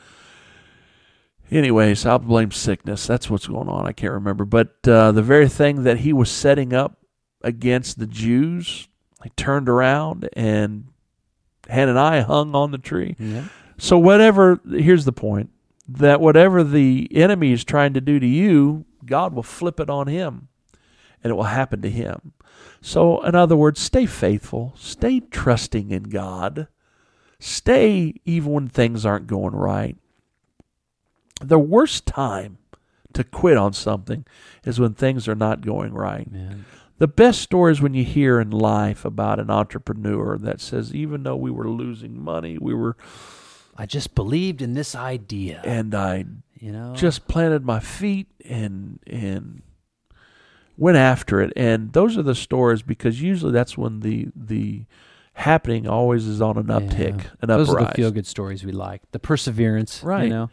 Anyways, 1.52 2.06
I'll 2.06 2.20
blame 2.20 2.52
sickness. 2.52 3.06
That's 3.06 3.30
what's 3.30 3.48
going 3.48 3.70
on. 3.70 3.86
I 3.86 3.92
can't 3.92 4.14
remember. 4.14 4.46
But 4.46 4.76
uh, 4.88 5.12
the 5.12 5.22
very 5.22 5.48
thing 5.50 5.84
that 5.84 6.00
he 6.00 6.14
was 6.14 6.32
setting 6.32 6.74
up 6.74 6.98
against 7.42 8.00
the 8.00 8.08
Jews, 8.08 8.88
he 9.24 9.30
turned 9.32 9.70
around 9.70 10.30
and 10.34 10.88
Hananiah 11.70 12.24
hung 12.24 12.56
on 12.56 12.72
the 12.72 12.78
tree. 12.78 13.16
Yeah. 13.20 13.46
So, 13.78 13.98
whatever, 13.98 14.60
here's 14.70 15.06
the 15.06 15.12
point 15.12 15.50
that 15.88 16.22
whatever 16.22 16.64
the 16.64 17.10
enemy 17.12 17.52
is 17.52 17.64
trying 17.64 17.94
to 17.94 18.02
do 18.02 18.20
to 18.20 18.28
you, 18.28 18.86
God 19.06 19.34
will 19.34 19.44
flip 19.44 19.80
it 19.80 19.90
on 19.90 20.08
him 20.08 20.48
and 21.24 21.32
it 21.32 21.36
will 21.36 21.44
happen 21.44 21.82
to 21.82 21.90
him. 21.90 22.34
So, 22.82 23.24
in 23.24 23.34
other 23.34 23.56
words, 23.56 23.80
stay 23.80 24.06
faithful, 24.06 24.74
stay 24.78 25.22
trusting 25.22 25.92
in 25.92 26.04
God, 26.04 26.68
stay 27.40 28.16
even 28.26 28.52
when 28.52 28.68
things 28.68 29.06
aren't 29.06 29.28
going 29.28 29.56
right. 29.56 29.98
The 31.42 31.60
worst 31.60 32.06
time 32.06 32.58
to 33.14 33.24
quit 33.24 33.58
on 33.58 33.74
something 33.74 34.26
is 34.66 34.80
when 34.80 34.94
things 34.94 35.28
are 35.28 35.36
not 35.36 35.62
going 35.62 35.94
right. 35.94 36.28
The 37.00 37.08
best 37.08 37.42
stories 37.42 37.82
when 37.82 37.94
you 37.94 38.04
hear 38.04 38.40
in 38.40 38.52
life 38.52 39.04
about 39.06 39.40
an 39.40 39.50
entrepreneur 39.50 40.38
that 40.38 40.62
says, 40.62 40.94
even 40.94 41.24
though 41.24 41.36
we 41.36 41.52
were 41.52 41.70
losing 41.70 42.22
money, 42.22 42.58
we 42.58 42.74
were, 42.74 42.96
I 43.76 43.86
just 43.86 44.14
believed 44.16 44.62
in 44.62 44.74
this 44.74 44.96
idea. 44.96 45.62
and 45.64 45.96
I 45.96 46.26
you 46.60 46.72
know, 46.72 46.94
just 46.96 47.28
planted 47.28 47.66
my 47.66 47.80
feet 47.82 48.28
and 48.46 49.00
and 49.08 49.64
went 50.78 50.98
after 50.98 51.42
it. 51.42 51.54
And 51.56 51.94
those 51.94 52.18
are 52.18 52.24
the 52.24 52.36
stories 52.36 52.82
because 52.82 53.22
usually 53.22 53.52
that's 53.52 53.78
when 53.78 54.00
the 54.02 54.28
the 54.36 54.86
happening 55.36 55.88
always 55.88 56.28
is 56.28 56.42
on 56.42 56.58
an 56.58 56.66
uptick, 56.68 57.18
Yeah. 57.24 57.30
an 57.42 57.48
Those 57.48 57.70
are 57.74 57.86
the 57.86 57.92
feel 57.94 58.12
good 58.12 58.28
stories 58.28 58.64
we 58.64 58.72
like. 58.72 59.02
The 59.12 59.20
perseverance, 59.20 60.04
Right. 60.04 60.26
You 60.26 60.30
know, 60.30 60.50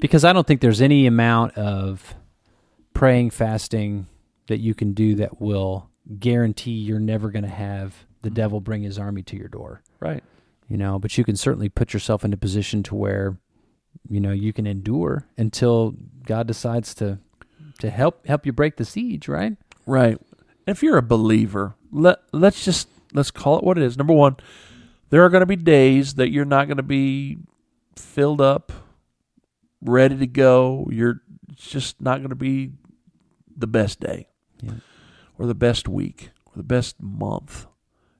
because 0.00 0.24
I 0.24 0.32
don't 0.32 0.44
think 0.46 0.60
there's 0.60 0.80
any 0.80 1.06
amount 1.06 1.56
of 1.56 2.16
praying, 2.94 3.30
fasting 3.30 4.06
that 4.48 4.58
you 4.58 4.74
can 4.74 4.92
do 4.92 5.14
that 5.16 5.40
will 5.40 5.88
guarantee 6.18 6.72
you're 6.72 6.98
never 6.98 7.30
going 7.30 7.44
to 7.44 7.48
have 7.48 8.04
the 8.22 8.30
devil 8.30 8.60
bring 8.60 8.82
his 8.82 8.98
army 8.98 9.22
to 9.22 9.36
your 9.36 9.48
door. 9.48 9.82
right. 10.00 10.22
You 10.68 10.78
know, 10.78 10.98
but 10.98 11.16
you 11.18 11.24
can 11.24 11.36
certainly 11.36 11.68
put 11.68 11.92
yourself 11.92 12.24
in 12.24 12.32
a 12.32 12.38
position 12.38 12.82
to 12.84 12.94
where, 12.94 13.36
you 14.08 14.18
know, 14.18 14.32
you 14.32 14.50
can 14.54 14.66
endure 14.66 15.26
until 15.36 15.94
God 16.26 16.46
decides 16.46 16.94
to 16.96 17.18
to 17.80 17.90
help 17.90 18.26
help 18.26 18.46
you 18.46 18.52
break 18.52 18.76
the 18.76 18.84
siege, 18.86 19.28
right? 19.28 19.56
Right. 19.86 20.18
If 20.66 20.82
you're 20.82 20.96
a 20.96 21.02
believer, 21.02 21.74
let 21.92 22.18
let's 22.32 22.64
just 22.64 22.88
let's 23.12 23.30
call 23.30 23.58
it 23.58 23.64
what 23.64 23.76
it 23.78 23.84
is. 23.84 23.96
Number 23.98 24.12
one, 24.14 24.36
there 25.10 25.24
are 25.24 25.28
going 25.28 25.42
to 25.42 25.46
be 25.46 25.56
days 25.56 26.14
that 26.14 26.30
you're 26.30 26.44
not 26.44 26.66
going 26.66 26.78
to 26.78 26.82
be 26.82 27.38
filled 27.96 28.40
up, 28.40 28.72
ready 29.82 30.16
to 30.16 30.26
go. 30.26 30.88
You're 30.90 31.20
just 31.54 32.00
not 32.00 32.18
going 32.18 32.30
to 32.30 32.34
be 32.34 32.72
the 33.56 33.66
best 33.66 34.00
day, 34.00 34.28
Yeah. 34.62 34.74
or 35.38 35.46
the 35.46 35.54
best 35.54 35.88
week, 35.88 36.30
or 36.46 36.52
the 36.56 36.62
best 36.64 36.96
month, 37.00 37.66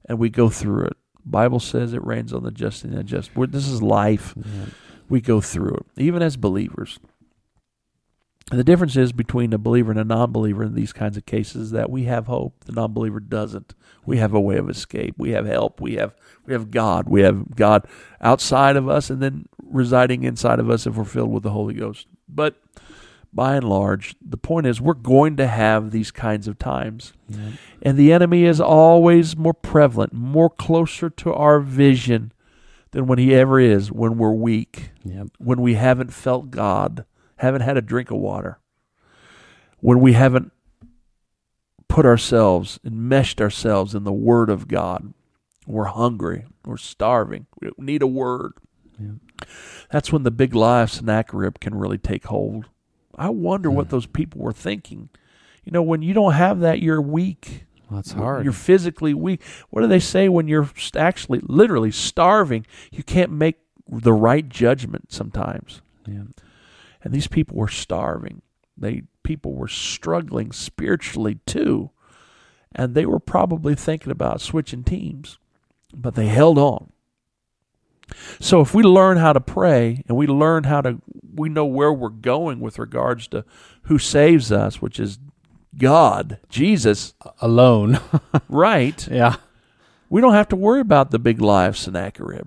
and 0.08 0.18
we 0.18 0.28
go 0.30 0.48
through 0.48 0.84
it. 0.86 0.96
Bible 1.24 1.58
says 1.60 1.92
it 1.94 2.04
rains 2.04 2.32
on 2.32 2.42
the 2.44 2.50
just 2.50 2.84
and 2.84 2.92
the 2.92 3.00
unjust. 3.00 3.34
We're- 3.34 3.50
This 3.50 3.66
is 3.66 3.82
life 3.82 4.34
Yeah. 4.36 4.66
we 5.08 5.20
go 5.20 5.40
through 5.40 5.74
it, 5.76 5.86
even 6.02 6.22
as 6.22 6.36
believers. 6.36 7.00
And 8.50 8.60
the 8.60 8.64
difference 8.64 8.94
is 8.96 9.12
between 9.12 9.52
a 9.54 9.58
believer 9.58 9.90
and 9.90 9.98
a 10.00 10.04
non 10.04 10.30
believer 10.30 10.64
in 10.64 10.74
these 10.74 10.92
kinds 10.92 11.16
of 11.16 11.24
cases 11.24 11.70
that 11.70 11.88
we 11.90 12.04
have 12.04 12.26
hope. 12.26 12.64
The 12.64 12.72
non 12.72 12.92
believer 12.92 13.20
doesn't. 13.20 13.74
We 14.04 14.18
have 14.18 14.34
a 14.34 14.40
way 14.40 14.56
of 14.56 14.68
escape. 14.68 15.14
We 15.16 15.30
have 15.30 15.46
help. 15.46 15.80
We 15.80 15.94
have 15.94 16.14
we 16.46 16.52
have 16.52 16.70
God. 16.70 17.08
We 17.08 17.22
have 17.22 17.56
God 17.56 17.86
outside 18.20 18.76
of 18.76 18.88
us 18.88 19.08
and 19.08 19.22
then 19.22 19.46
residing 19.62 20.24
inside 20.24 20.58
of 20.60 20.68
us 20.68 20.86
if 20.86 20.94
we're 20.96 21.04
filled 21.04 21.32
with 21.32 21.42
the 21.42 21.50
Holy 21.50 21.74
Ghost. 21.74 22.06
But 22.28 22.60
by 23.32 23.56
and 23.56 23.68
large, 23.68 24.14
the 24.20 24.36
point 24.36 24.66
is 24.66 24.80
we're 24.80 24.92
going 24.94 25.36
to 25.38 25.46
have 25.46 25.90
these 25.90 26.10
kinds 26.10 26.46
of 26.46 26.58
times. 26.58 27.14
Yeah. 27.28 27.52
And 27.82 27.96
the 27.98 28.12
enemy 28.12 28.44
is 28.44 28.60
always 28.60 29.36
more 29.36 29.54
prevalent, 29.54 30.12
more 30.12 30.50
closer 30.50 31.08
to 31.10 31.32
our 31.32 31.60
vision 31.60 32.30
than 32.92 33.06
when 33.06 33.18
he 33.18 33.34
ever 33.34 33.58
is 33.58 33.90
when 33.90 34.18
we're 34.18 34.32
weak 34.32 34.90
Yep. 35.04 35.28
when 35.38 35.60
we 35.62 35.74
haven't 35.74 36.12
felt 36.12 36.50
God, 36.52 37.04
haven't 37.36 37.62
had 37.62 37.76
a 37.76 37.82
drink 37.82 38.10
of 38.10 38.18
water, 38.18 38.58
when 39.80 40.00
we 40.00 40.12
haven't 40.14 40.52
put 41.88 42.06
ourselves 42.06 42.78
and 42.84 43.08
meshed 43.08 43.40
ourselves 43.40 43.94
in 43.94 44.04
the 44.04 44.12
Word 44.12 44.50
of 44.50 44.68
God. 44.68 45.12
We're 45.66 45.84
hungry, 45.84 46.44
we're 46.66 46.76
starving, 46.76 47.46
we 47.60 47.70
need 47.78 48.02
a 48.02 48.06
word. 48.06 48.52
Yeah. 49.00 49.46
That's 49.90 50.12
when 50.12 50.22
the 50.22 50.30
big 50.30 50.54
lie 50.54 50.82
of 50.82 50.90
Sennacherib 50.90 51.58
can 51.58 51.74
really 51.74 51.96
take 51.96 52.26
hold. 52.26 52.66
I 53.16 53.30
wonder 53.30 53.70
what 53.70 53.86
Hmm. 53.86 53.90
those 53.92 54.04
people 54.06 54.42
were 54.42 54.52
thinking. 54.52 55.08
You 55.64 55.72
know, 55.72 55.80
when 55.82 56.02
you 56.02 56.12
don't 56.12 56.34
have 56.34 56.60
that, 56.60 56.80
you're 56.82 57.00
weak. 57.00 57.64
Well, 57.88 58.00
it's 58.00 58.12
hard. 58.12 58.44
You're 58.44 58.52
physically 58.52 59.14
weak. 59.14 59.40
What 59.70 59.80
do 59.80 59.86
they 59.86 60.00
say 60.00 60.28
when 60.28 60.48
you're 60.48 60.68
actually, 60.96 61.40
literally 61.44 61.90
starving? 61.90 62.66
You 62.92 63.02
can't 63.02 63.30
make 63.32 63.56
the 63.88 64.12
right 64.12 64.46
judgment 64.48 65.12
sometimes. 65.12 65.80
yeah. 66.06 66.24
And 67.04 67.12
these 67.14 67.28
people 67.28 67.56
were 67.56 67.68
starving. 67.68 68.42
They 68.76 69.04
people 69.22 69.54
were 69.54 69.68
struggling 69.68 70.50
spiritually 70.52 71.38
too. 71.46 71.90
and 72.74 72.94
they 72.96 73.06
were 73.06 73.20
probably 73.20 73.76
thinking 73.76 74.10
about 74.10 74.40
switching 74.40 74.82
teams, 74.82 75.38
but 75.94 76.16
they 76.16 76.26
held 76.26 76.58
on. 76.58 76.90
So 78.40 78.60
if 78.60 78.74
we 78.74 78.82
learn 78.82 79.16
how 79.18 79.32
to 79.32 79.40
pray 79.40 80.02
and 80.08 80.16
we 80.16 80.26
learn 80.26 80.64
how 80.64 80.80
to, 80.82 81.00
we 81.34 81.48
know 81.48 81.64
where 81.64 81.92
we're 81.92 82.08
going 82.08 82.60
with 82.60 82.78
regards 82.78 83.28
to 83.28 83.44
who 83.84 83.98
saves 83.98 84.50
us, 84.52 84.82
which 84.82 84.98
is 85.00 85.18
God, 85.78 86.38
Jesus, 86.48 87.14
Alone. 87.40 88.00
right? 88.48 89.06
yeah. 89.08 89.36
We 90.10 90.20
don't 90.20 90.34
have 90.34 90.48
to 90.48 90.56
worry 90.56 90.80
about 90.80 91.10
the 91.12 91.18
big 91.18 91.40
lie 91.40 91.66
of 91.66 91.76
Sennacherib. 91.78 92.46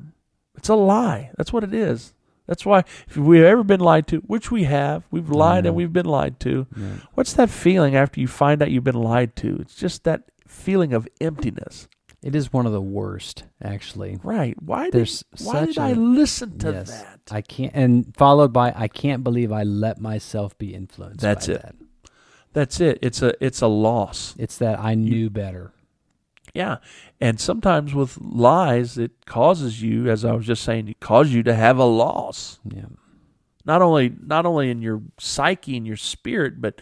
It's 0.56 0.70
a 0.70 0.76
lie. 0.76 1.32
That's 1.38 1.54
what 1.54 1.64
it 1.64 1.74
is. 1.74 2.14
That's 2.48 2.66
why 2.66 2.80
if 3.08 3.18
we've 3.18 3.44
ever 3.44 3.64
been 3.64 3.82
lied 3.82 4.08
to, 4.08 4.18
which 4.20 4.50
we 4.52 4.64
have, 4.64 5.04
we've 5.12 5.30
lied 5.30 5.66
and 5.66 5.76
we've 5.76 5.94
been 5.94 6.06
lied 6.06 6.40
to. 6.42 6.66
Yeah. 6.76 6.86
What's 7.14 7.34
that 7.34 7.50
feeling 7.50 7.96
after 7.96 8.20
you 8.22 8.28
find 8.28 8.62
out 8.62 8.72
you've 8.72 8.84
been 8.86 8.96
lied 8.96 9.36
to? 9.38 9.58
It's 9.62 9.76
just 9.76 10.06
that 10.06 10.24
feeling 10.48 10.94
of 10.94 11.08
emptiness. 11.20 11.88
It 12.24 12.36
is 12.36 12.52
one 12.52 12.66
of 12.66 12.72
the 12.72 12.82
worst, 12.82 13.44
actually. 13.62 14.18
Right. 14.24 14.56
Why 14.62 14.86
did, 14.86 14.94
There's 14.94 15.24
why 15.44 15.66
did 15.66 15.78
a- 15.78 15.82
I 15.82 15.94
listen 15.94 16.58
to 16.60 16.72
yes. 16.72 16.90
that? 16.90 17.20
I 17.30 17.42
can't, 17.42 17.72
and 17.76 18.16
followed 18.18 18.52
by, 18.52 18.74
I 18.76 18.88
can't 18.88 19.24
believe 19.24 19.52
I 19.52 19.64
let 19.64 20.00
myself 20.00 20.58
be 20.58 20.74
influenced. 20.74 21.20
That's 21.20 21.48
by 21.48 21.54
it. 21.54 21.62
That. 21.62 21.76
That's 22.54 22.80
it. 22.82 23.00
It's 23.04 23.22
a 23.22 23.34
it's 23.46 23.62
a 23.62 23.68
loss. 23.68 24.34
It's 24.40 24.58
that 24.58 24.80
I 24.80 24.96
knew 24.96 25.30
better. 25.30 25.74
Yeah. 26.58 26.78
And 27.22 27.40
sometimes 27.40 27.94
with 27.94 28.18
lies 28.20 28.98
it 28.98 29.28
causes 29.28 29.84
you, 29.84 30.10
as 30.10 30.26
I 30.26 30.32
was 30.34 30.48
just 30.48 30.64
saying, 30.64 30.88
it 30.88 31.00
causes 31.00 31.36
you 31.36 31.44
to 31.44 31.54
have 31.54 31.78
a 31.78 31.84
loss. 31.84 32.58
Yeah. 32.68 32.88
Not 33.64 33.84
only 33.84 34.12
not 34.26 34.48
only 34.48 34.72
in 34.72 34.82
your 34.82 35.04
psyche 35.20 35.78
and 35.78 35.86
your 35.86 35.98
spirit, 35.98 36.60
but 36.60 36.82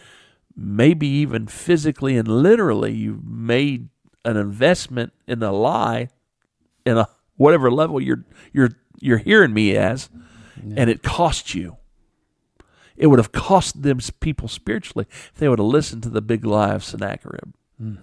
maybe 0.56 1.06
even 1.06 1.46
physically 1.46 2.16
and 2.16 2.26
literally 2.26 2.94
you've 2.94 3.22
made 3.22 3.90
an 4.24 4.38
investment 4.38 5.12
in 5.26 5.42
a 5.42 5.52
lie 5.52 6.08
in 6.86 6.96
a 6.96 7.06
whatever 7.36 7.70
level 7.70 8.00
you're 8.00 8.24
you're 8.54 8.70
you're 8.98 9.18
hearing 9.18 9.52
me 9.52 9.76
as 9.76 10.08
yeah. 10.64 10.74
and 10.78 10.88
it 10.88 11.02
cost 11.02 11.54
you. 11.54 11.76
It 12.96 13.08
would 13.08 13.18
have 13.18 13.32
cost 13.32 13.82
them 13.82 13.98
people 14.20 14.48
spiritually 14.48 15.06
if 15.10 15.34
they 15.34 15.50
would 15.50 15.58
have 15.58 15.68
listened 15.68 16.02
to 16.04 16.08
the 16.08 16.22
big 16.22 16.46
lie 16.46 16.72
of 16.72 16.82
Sennacherib. 16.82 17.52
Mm. 17.78 17.98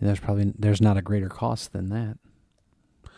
There's 0.00 0.20
probably 0.20 0.52
there's 0.58 0.80
not 0.80 0.96
a 0.96 1.02
greater 1.02 1.28
cost 1.28 1.72
than 1.72 1.88
that. 1.90 2.18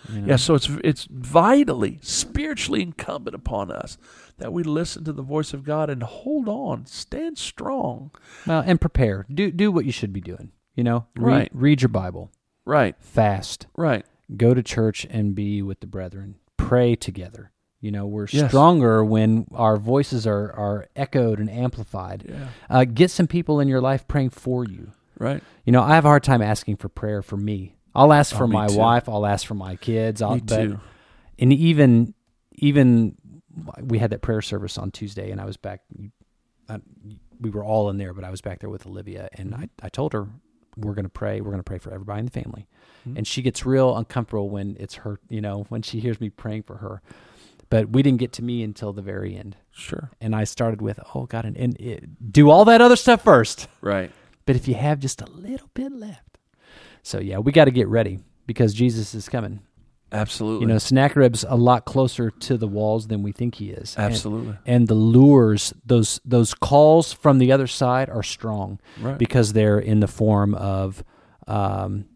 You 0.09 0.23
know? 0.23 0.29
Yeah, 0.29 0.37
so 0.37 0.55
it's 0.55 0.69
it's 0.83 1.07
vitally 1.11 1.99
spiritually 2.03 2.83
incumbent 2.83 3.35
upon 3.35 3.71
us 3.71 3.99
that 4.39 4.53
we 4.53 4.63
listen 4.63 5.05
to 5.05 5.13
the 5.13 5.23
voice 5.23 5.53
of 5.53 5.63
God 5.65 5.91
and 5.91 6.03
hold 6.03 6.49
on, 6.49 6.87
stand 6.87 7.37
strong. 7.37 8.11
Well, 8.47 8.63
and 8.67 8.81
prepare. 8.81 9.27
Do 9.33 9.51
do 9.51 9.71
what 9.71 9.85
you 9.85 9.93
should 9.93 10.13
be 10.13 10.21
doing. 10.23 10.53
You 10.75 10.85
know, 10.85 11.07
read, 11.17 11.33
Right. 11.35 11.51
read 11.53 11.83
your 11.83 11.91
Bible, 11.91 12.31
Right, 12.65 12.95
fast, 13.01 13.67
right, 13.77 14.07
go 14.37 14.55
to 14.55 14.63
church 14.63 15.07
and 15.11 15.35
be 15.35 15.61
with 15.61 15.81
the 15.81 15.87
brethren, 15.87 16.37
pray 16.57 16.95
together. 16.97 17.51
You 17.83 17.91
know, 17.91 18.07
we're 18.07 18.27
Yes. 18.31 18.51
stronger 18.51 19.05
when 19.05 19.47
our 19.53 19.77
voices 19.77 20.27
are 20.27 20.53
are 20.53 20.87
echoed 20.97 21.39
and 21.41 21.51
amplified. 21.51 22.25
yeah, 22.27 22.49
Uh, 22.71 22.85
get 22.85 23.11
some 23.11 23.27
people 23.27 23.61
in 23.61 23.69
your 23.69 23.81
life 23.83 24.09
praying 24.09 24.31
for 24.31 24.65
you. 24.65 24.93
Right. 25.21 25.41
You 25.65 25.73
know, 25.73 25.83
I 25.83 25.95
have 25.95 26.05
a 26.05 26.09
hard 26.09 26.25
time 26.25 26.43
asking 26.43 26.77
for 26.79 26.89
prayer 26.89 27.23
for 27.23 27.37
me. 27.37 27.77
I'll 27.95 28.13
ask 28.13 28.35
Oh, 28.35 28.39
for 28.39 28.47
my 28.49 28.67
too. 28.67 28.77
wife. 28.77 29.09
I'll 29.09 29.27
ask 29.27 29.47
for 29.47 29.55
my 29.55 29.77
kids. 29.77 30.21
I'll, 30.23 30.35
Me 30.35 30.41
but 30.41 30.63
too. 30.65 30.81
and 31.39 31.53
even 31.53 32.15
even 32.57 33.17
we 33.83 33.99
had 33.99 34.11
that 34.11 34.23
prayer 34.23 34.43
service 34.43 34.77
on 34.79 34.91
Tuesday, 34.91 35.31
and 35.31 35.41
I 35.41 35.45
was 35.45 35.57
back. 35.57 35.83
I, 36.69 36.79
we 37.41 37.51
were 37.51 37.65
all 37.65 37.89
in 37.91 37.99
there, 37.99 38.13
but 38.15 38.23
I 38.25 38.31
was 38.31 38.41
back 38.41 38.61
there 38.61 38.71
with 38.71 38.87
Olivia, 38.87 39.29
and 39.35 39.55
I, 39.55 39.69
I 39.83 39.89
told 39.89 40.13
her 40.13 40.27
we're 40.77 40.95
going 40.95 41.05
to 41.05 41.09
pray. 41.11 41.41
We're 41.41 41.51
going 41.51 41.59
to 41.59 41.65
pray 41.65 41.79
for 41.79 41.93
everybody 41.93 42.21
in 42.21 42.25
the 42.27 42.31
family, 42.33 42.69
Mhm. 43.09 43.17
and 43.19 43.27
she 43.27 43.43
gets 43.43 43.65
real 43.67 43.97
uncomfortable 43.97 44.51
when 44.51 44.77
it's 44.79 44.95
her. 44.97 45.19
You 45.29 45.41
know, 45.41 45.67
when 45.69 45.83
she 45.83 46.01
hears 46.01 46.21
me 46.21 46.31
praying 46.31 46.63
for 46.65 46.77
her. 46.77 47.03
But 47.71 47.91
we 47.91 48.03
didn't 48.03 48.19
get 48.19 48.33
to 48.35 48.43
me 48.43 48.63
until 48.65 48.93
the 48.93 49.03
very 49.03 49.37
end, 49.37 49.57
Sure, 49.71 50.11
and 50.21 50.35
I 50.35 50.43
started 50.45 50.83
with, 50.83 50.99
"Oh 51.15 51.27
God," 51.27 51.45
and, 51.45 51.57
and 51.57 51.81
it, 51.81 52.33
do 52.33 52.51
all 52.51 52.65
that 52.67 52.81
other 52.81 52.97
stuff 52.97 53.23
first. 53.23 53.69
right. 53.81 54.11
But 54.47 54.57
if 54.57 54.67
you 54.69 54.75
have 54.75 54.99
just 54.99 55.21
a 55.23 55.27
little 55.31 55.69
bit 55.75 55.93
left, 55.93 56.39
so 57.03 57.19
yeah, 57.21 57.39
we 57.39 57.53
got 57.53 57.67
to 57.67 57.71
get 57.71 57.89
ready 57.89 58.19
because 58.47 58.75
Jesus 58.75 59.15
is 59.15 59.29
coming. 59.29 59.61
Absolutely. 60.13 60.63
You 60.63 60.67
know, 60.73 60.79
Sennacherib's 60.79 61.45
a 61.49 61.55
lot 61.55 61.85
closer 61.85 62.31
to 62.33 62.57
the 62.57 62.67
walls 62.67 63.07
than 63.07 63.23
we 63.23 63.31
think 63.31 63.55
he 63.57 63.71
is. 63.71 63.95
And- 63.97 64.07
Absolutely. 64.07 64.57
And, 64.67 64.89
the 64.89 64.95
lures, 64.95 65.73
those 65.87 66.21
those 66.25 66.53
calls 66.53 67.13
from 67.13 67.39
the 67.39 67.53
other 67.53 67.69
side 67.69 68.11
are 68.11 68.25
strong 68.25 68.81
Right. 69.01 69.17
because 69.19 69.53
they're 69.53 69.79
in 69.79 70.01
the 70.01 70.09
form 70.09 70.57
of 70.57 71.05
um, 71.47 72.07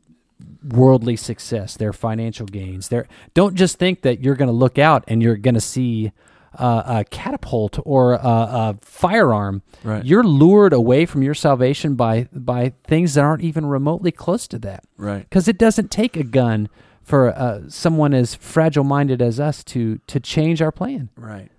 worldly 0.65 1.15
success, 1.17 1.77
their 1.77 1.93
financial 1.93 2.47
gains. 2.47 2.89
They're, 2.89 3.07
don't 3.33 3.55
just 3.55 3.79
think 3.79 4.03
that 4.03 4.21
you're 4.25 4.35
going 4.35 4.49
to 4.49 4.53
look 4.53 4.77
out 4.79 5.05
and 5.07 5.23
you're 5.23 5.37
going 5.37 5.55
to 5.55 5.61
see 5.61 6.11
uh, 6.59 6.83
a 7.01 7.05
catapult 7.05 7.79
or 7.85 8.15
a, 8.15 8.19
a 8.19 8.77
firearm. 8.83 9.63
right. 9.83 10.05
You're 10.05 10.25
lured 10.25 10.73
away 10.73 11.07
from 11.07 11.23
your 11.23 11.35
salvation 11.35 11.95
by 11.95 12.29
by 12.33 12.73
things 12.87 13.15
that 13.15 13.23
aren't 13.23 13.43
even 13.43 13.67
remotely 13.67 14.13
close 14.13 14.47
to 14.49 14.59
that. 14.61 14.85
right. 14.97 15.21
Because 15.29 15.49
it 15.49 15.59
doesn't 15.59 15.91
take 15.91 16.17
a 16.17 16.25
gun 16.25 16.69
for 17.03 17.29
uh, 17.29 17.69
someone 17.69 18.15
as 18.15 18.35
fragile 18.35 18.85
minded 18.85 19.21
as 19.21 19.39
us 19.39 19.63
to 19.65 19.99
to 20.07 20.21
change 20.21 20.63
our 20.63 20.73
plan. 20.73 21.11
Right. 21.17 21.51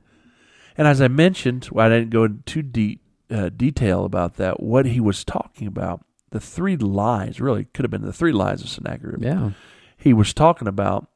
And 0.77 0.88
as 0.88 1.01
I 1.01 1.08
mentioned, 1.08 1.69
well, 1.71 1.86
I 1.86 1.89
didn't 1.89 2.10
go 2.10 2.25
into 2.25 2.41
too 2.43 2.62
deep 2.62 3.01
uh, 3.31 3.49
detail 3.49 4.05
about 4.05 4.36
that. 4.36 4.62
What 4.62 4.86
he 4.86 4.99
was 4.99 5.23
talking 5.23 5.67
about, 5.67 6.05
the 6.31 6.39
three 6.39 6.75
lies, 6.75 7.39
really 7.39 7.65
could 7.65 7.84
have 7.86 7.91
been 7.91 8.01
the 8.01 8.13
three 8.13 8.34
lies 8.34 8.62
of 8.62 8.69
Sennacherib. 8.69 9.23
Yeah. 9.23 9.51
He 9.97 10.13
was 10.13 10.34
talking 10.34 10.67
about 10.67 11.08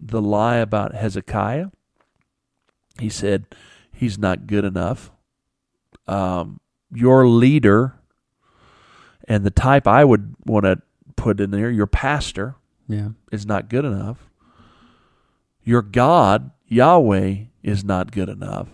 the 0.00 0.22
lie 0.22 0.56
about 0.56 0.94
Hezekiah. 0.94 1.68
He 2.98 3.08
said 3.08 3.46
he's 3.92 4.18
not 4.18 4.46
good 4.46 4.64
enough. 4.64 5.10
Um, 6.06 6.60
your 6.92 7.26
leader, 7.26 7.94
and 9.28 9.44
the 9.44 9.50
type 9.50 9.86
I 9.86 10.04
would 10.04 10.34
want 10.44 10.64
to 10.64 10.82
put 11.16 11.40
in 11.40 11.50
there, 11.50 11.70
your 11.70 11.86
pastor, 11.86 12.56
Yeah. 12.88 13.10
is 13.30 13.46
not 13.46 13.68
good 13.68 13.84
enough. 13.84 14.28
Your 15.64 15.82
God, 15.82 16.50
Yahweh, 16.66 17.44
is 17.62 17.84
not 17.84 18.10
good 18.10 18.28
enough. 18.28 18.68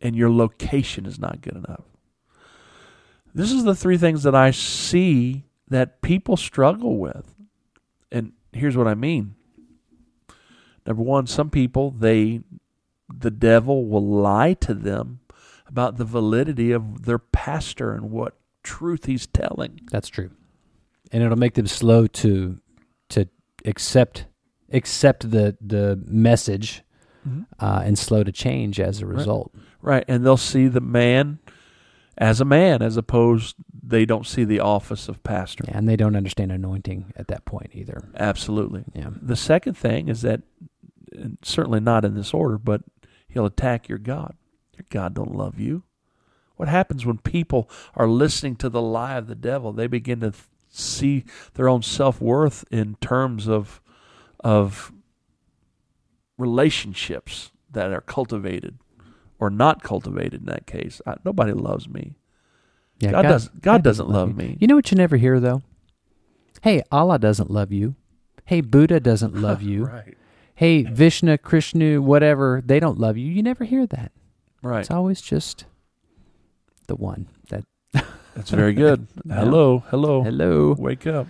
And 0.00 0.14
your 0.14 0.30
location 0.30 1.06
is 1.06 1.18
not 1.18 1.40
good 1.40 1.56
enough. 1.56 1.84
This 3.34 3.50
is 3.50 3.64
the 3.64 3.74
three 3.74 3.96
things 3.96 4.24
that 4.24 4.34
I 4.34 4.50
see 4.50 5.44
that 5.68 6.02
people 6.02 6.36
struggle 6.36 6.98
with. 6.98 7.34
And 8.10 8.32
here's 8.52 8.76
what 8.76 8.86
I 8.86 8.94
mean. 8.94 9.34
Number 10.86 11.02
one, 11.02 11.26
some 11.26 11.48
people, 11.48 11.92
they 11.92 12.42
the 13.20 13.30
devil 13.30 13.86
will 13.86 14.06
lie 14.06 14.54
to 14.54 14.74
them 14.74 15.20
about 15.66 15.96
the 15.96 16.04
validity 16.04 16.72
of 16.72 17.04
their 17.04 17.18
pastor 17.18 17.92
and 17.92 18.10
what 18.10 18.36
truth 18.62 19.06
he's 19.06 19.26
telling. 19.26 19.80
That's 19.90 20.08
true. 20.08 20.30
And 21.10 21.22
it'll 21.22 21.38
make 21.38 21.54
them 21.54 21.66
slow 21.66 22.06
to 22.06 22.58
to 23.10 23.28
accept 23.64 24.26
accept 24.72 25.30
the 25.30 25.56
the 25.60 26.02
message 26.06 26.82
uh, 27.60 27.82
and 27.84 27.98
slow 27.98 28.24
to 28.24 28.32
change 28.32 28.80
as 28.80 29.00
a 29.00 29.06
result. 29.06 29.54
Right, 29.80 30.04
and 30.08 30.24
they'll 30.24 30.36
see 30.36 30.68
the 30.68 30.80
man 30.80 31.38
as 32.18 32.40
a 32.40 32.44
man, 32.44 32.82
as 32.82 32.96
opposed 32.96 33.56
they 33.82 34.04
don't 34.04 34.26
see 34.26 34.44
the 34.44 34.60
office 34.60 35.08
of 35.08 35.22
pastor. 35.22 35.64
And 35.68 35.88
they 35.88 35.96
don't 35.96 36.16
understand 36.16 36.52
anointing 36.52 37.12
at 37.16 37.28
that 37.28 37.44
point 37.44 37.70
either. 37.74 38.08
Absolutely. 38.16 38.84
Yeah. 38.94 39.10
The 39.20 39.36
second 39.36 39.74
thing 39.74 40.08
is 40.08 40.22
that, 40.22 40.42
certainly 41.42 41.80
not 41.80 42.04
in 42.04 42.14
this 42.14 42.32
order, 42.34 42.58
but 42.58 42.82
he'll 43.32 43.46
attack 43.46 43.88
your 43.88 43.98
God. 43.98 44.34
Your 44.76 44.86
God 44.90 45.14
don't 45.14 45.34
love 45.34 45.58
you. 45.58 45.82
What 46.56 46.68
happens 46.68 47.04
when 47.04 47.18
people 47.18 47.68
are 47.96 48.06
listening 48.08 48.56
to 48.56 48.68
the 48.68 48.82
lie 48.82 49.16
of 49.16 49.26
the 49.26 49.34
devil? 49.34 49.72
They 49.72 49.86
begin 49.86 50.20
to 50.20 50.30
th- 50.30 50.44
see 50.70 51.24
their 51.54 51.68
own 51.68 51.82
self 51.82 52.20
worth 52.20 52.64
in 52.70 52.96
terms 53.00 53.48
of 53.48 53.80
of 54.40 54.92
relationships 56.38 57.52
that 57.70 57.92
are 57.92 58.00
cultivated 58.00 58.78
or 59.38 59.50
not 59.50 59.82
cultivated 59.82 60.34
in 60.40 60.46
that 60.46 60.66
case. 60.66 61.00
I, 61.06 61.16
nobody 61.24 61.52
loves 61.52 61.88
me. 61.88 62.16
Yeah. 62.98 63.12
God, 63.12 63.22
does. 63.22 63.48
God, 63.60 63.82
doesn't 63.82 64.08
love 64.08 64.28
you. 64.30 64.34
me. 64.34 64.56
You 64.60 64.66
know 64.66 64.76
what 64.76 64.90
you 64.90 64.96
never 64.96 65.16
hear 65.16 65.40
though? 65.40 65.62
Hey, 66.62 66.82
Allah 66.92 67.18
doesn't 67.18 67.50
love 67.50 67.72
you. 67.72 67.96
Hey, 68.44 68.60
Buddha 68.60 69.00
doesn't 69.00 69.34
love 69.34 69.62
you. 69.72 69.86
right. 69.86 70.16
Hey, 70.54 70.82
Vishnu, 70.82 71.38
Krishna, 71.38 72.00
whatever, 72.00 72.62
they 72.64 72.78
don't 72.78 72.98
love 72.98 73.16
you. 73.16 73.30
You 73.30 73.42
never 73.42 73.64
hear 73.64 73.86
that. 73.86 74.12
Right. 74.62 74.80
It's 74.80 74.90
always 74.90 75.20
just 75.20 75.64
the 76.86 76.94
one 76.94 77.28
that 77.48 77.64
That's 78.34 78.50
very 78.50 78.72
good. 78.72 79.08
Hello. 79.28 79.84
Hello. 79.88 80.22
hello. 80.22 80.74
Wake 80.78 81.06
up. 81.06 81.26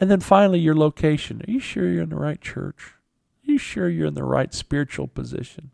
And 0.00 0.10
then 0.10 0.20
finally, 0.20 0.58
your 0.58 0.74
location. 0.74 1.42
Are 1.46 1.50
you 1.50 1.60
sure 1.60 1.88
you're 1.88 2.02
in 2.02 2.08
the 2.08 2.16
right 2.16 2.40
church? 2.40 2.94
Are 3.46 3.52
you 3.52 3.58
sure 3.58 3.88
you're 3.88 4.08
in 4.08 4.14
the 4.14 4.24
right 4.24 4.52
spiritual 4.52 5.06
position? 5.06 5.70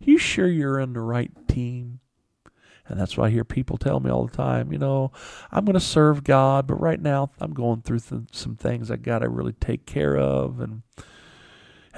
Are 0.00 0.10
you 0.10 0.16
sure 0.18 0.46
you're 0.46 0.80
in 0.80 0.92
the 0.92 1.00
right 1.00 1.30
team? 1.48 2.00
And 2.86 2.98
that's 2.98 3.18
why 3.18 3.26
I 3.26 3.30
hear 3.30 3.44
people 3.44 3.76
tell 3.76 4.00
me 4.00 4.10
all 4.10 4.26
the 4.26 4.34
time. 4.34 4.72
You 4.72 4.78
know, 4.78 5.12
I'm 5.52 5.66
going 5.66 5.74
to 5.74 5.80
serve 5.80 6.24
God, 6.24 6.66
but 6.66 6.80
right 6.80 7.00
now 7.00 7.30
I'm 7.38 7.52
going 7.52 7.82
through 7.82 8.00
th- 8.00 8.22
some 8.32 8.56
things 8.56 8.90
I 8.90 8.96
got 8.96 9.18
to 9.18 9.28
really 9.28 9.52
take 9.52 9.84
care 9.84 10.16
of, 10.16 10.60
and 10.60 10.80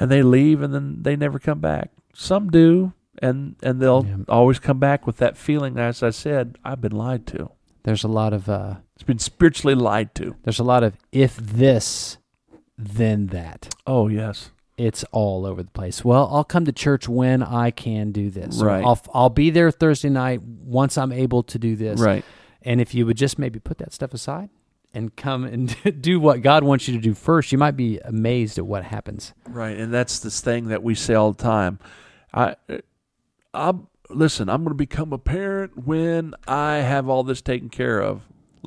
and 0.00 0.10
they 0.10 0.22
leave 0.22 0.62
and 0.62 0.74
then 0.74 1.02
they 1.02 1.14
never 1.14 1.38
come 1.38 1.60
back. 1.60 1.90
Some 2.14 2.48
do, 2.50 2.92
and 3.22 3.54
and 3.62 3.80
they'll 3.80 4.04
Yeah. 4.04 4.16
always 4.28 4.58
come 4.58 4.78
back 4.80 5.06
with 5.06 5.18
that 5.18 5.36
feeling. 5.36 5.78
As 5.78 6.02
I 6.02 6.10
said, 6.10 6.58
I've 6.64 6.80
been 6.80 6.92
lied 6.92 7.26
to. 7.28 7.50
There's 7.84 8.02
a 8.04 8.08
lot 8.08 8.32
of 8.32 8.48
uh, 8.48 8.76
It's 8.94 9.04
been 9.04 9.18
spiritually 9.18 9.74
lied 9.74 10.14
to. 10.16 10.34
there's 10.42 10.58
a 10.58 10.64
lot 10.64 10.82
of 10.82 10.94
if 11.12 11.36
this, 11.36 12.18
then 12.76 13.26
that. 13.28 13.74
Oh 13.86 14.08
yes, 14.08 14.50
It's 14.76 15.04
all 15.12 15.44
over 15.46 15.62
the 15.62 15.70
place. 15.70 16.04
Well, 16.04 16.28
I'll 16.32 16.44
come 16.44 16.64
to 16.64 16.72
church 16.72 17.08
when 17.08 17.42
I 17.42 17.70
can 17.70 18.12
do 18.12 18.30
this. 18.30 18.60
Right. 18.62 18.84
I'll 18.84 19.00
I'll 19.14 19.30
be 19.30 19.50
there 19.50 19.70
Thursday 19.70 20.08
night 20.10 20.42
once 20.42 20.96
I'm 20.98 21.12
able 21.12 21.42
to 21.44 21.58
do 21.58 21.76
this. 21.76 22.00
right. 22.00 22.24
And 22.62 22.80
if 22.80 22.94
you 22.94 23.06
would 23.06 23.16
just 23.16 23.38
maybe 23.38 23.58
put 23.58 23.78
that 23.78 23.92
stuff 23.94 24.12
aside 24.12 24.50
and 24.94 25.14
come 25.16 25.44
and 25.44 25.74
do 26.03 26.18
what 26.20 26.42
God 26.42 26.64
wants 26.64 26.88
you 26.88 26.94
to 26.94 27.00
do 27.00 27.14
first, 27.14 27.53
you 27.53 27.59
might 27.59 27.76
be 27.76 27.98
amazed 28.05 28.59
at 28.59 28.66
what 28.66 28.85
happens. 28.85 29.33
Right, 29.48 29.76
and 29.76 29.92
that's 29.92 30.18
this 30.20 30.40
thing 30.40 30.68
that 30.68 30.83
we 30.83 30.94
say 30.94 31.14
all 31.14 31.33
the 31.33 31.42
time. 31.42 31.79
I, 32.35 32.57
uh, 32.68 32.79
I'm 33.55 33.87
listen. 34.09 34.48
I'm 34.48 34.59
going 34.64 34.70
to 34.70 34.74
become 34.74 35.12
a 35.12 35.18
parent 35.18 35.87
when 35.87 36.35
I 36.46 36.76
have 36.79 37.09
all 37.09 37.22
this 37.22 37.40
taken 37.40 37.68
care 37.68 38.00
of, 38.00 38.22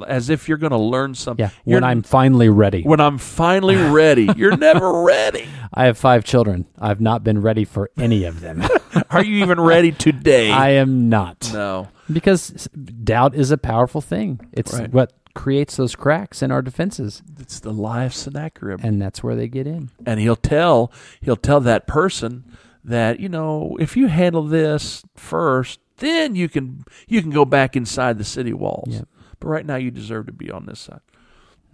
as 0.08 0.30
if 0.30 0.48
you're 0.50 0.58
going 0.58 0.72
to 0.72 0.78
learn 0.78 1.16
something. 1.16 1.44
Yeah, 1.46 1.50
You're- 1.66 1.76
when 1.76 1.84
I'm 1.84 2.02
finally 2.04 2.50
ready. 2.50 2.84
when 2.84 3.00
I'm 3.00 3.18
finally 3.18 3.76
ready. 3.92 4.30
You're 4.36 4.58
never 4.58 5.04
ready. 5.04 5.48
I 5.74 5.86
have 5.86 5.98
five 5.98 6.24
children. 6.24 6.66
I've 6.80 7.02
not 7.02 7.24
been 7.24 7.42
ready 7.42 7.66
for 7.66 7.90
any 7.98 8.24
of 8.26 8.42
them. 8.42 8.64
Are 9.10 9.24
you 9.24 9.44
even 9.44 9.60
ready 9.60 9.92
today? 9.92 10.52
I 10.52 10.70
am 10.72 11.10
not. 11.10 11.50
no. 11.54 11.90
Because 12.12 12.68
doubt 13.04 13.34
is 13.34 13.50
a 13.52 13.58
powerful 13.58 14.02
thing. 14.02 14.40
It's 14.52 14.74
Right. 14.74 14.92
what 14.92 15.14
creates 15.34 15.76
those 15.76 15.96
cracks 15.96 16.42
in 16.44 16.52
our 16.52 16.62
defenses, 16.62 17.22
It's 17.40 17.60
the 17.60 17.72
lie 17.74 18.04
of 18.06 18.14
Sennacherib, 18.14 18.82
and 18.84 19.02
that's 19.02 19.24
where 19.24 19.36
they 19.36 19.48
get 19.48 19.66
in. 19.68 19.90
and 20.06 20.20
he'll 20.20 20.36
tell 20.36 20.92
he'll 21.22 21.36
tell 21.36 21.60
that 21.62 21.88
person 21.88 22.44
that 22.84 23.20
you 23.20 23.30
know 23.30 23.76
if 23.80 23.96
you 23.98 24.08
handle 24.08 24.44
this 24.44 25.04
first, 25.16 25.80
then 25.98 26.36
you 26.36 26.50
can 26.50 26.84
you 27.08 27.22
can 27.22 27.32
go 27.32 27.46
back 27.46 27.76
inside 27.76 28.18
the 28.18 28.24
city 28.24 28.54
walls. 28.54 28.90
Yep. 28.90 29.08
But 29.40 29.48
right 29.48 29.66
now, 29.66 29.76
you 29.76 29.92
deserve 29.92 30.28
to 30.28 30.32
be 30.34 30.50
on 30.52 30.66
this 30.68 30.80
side. 30.80 31.02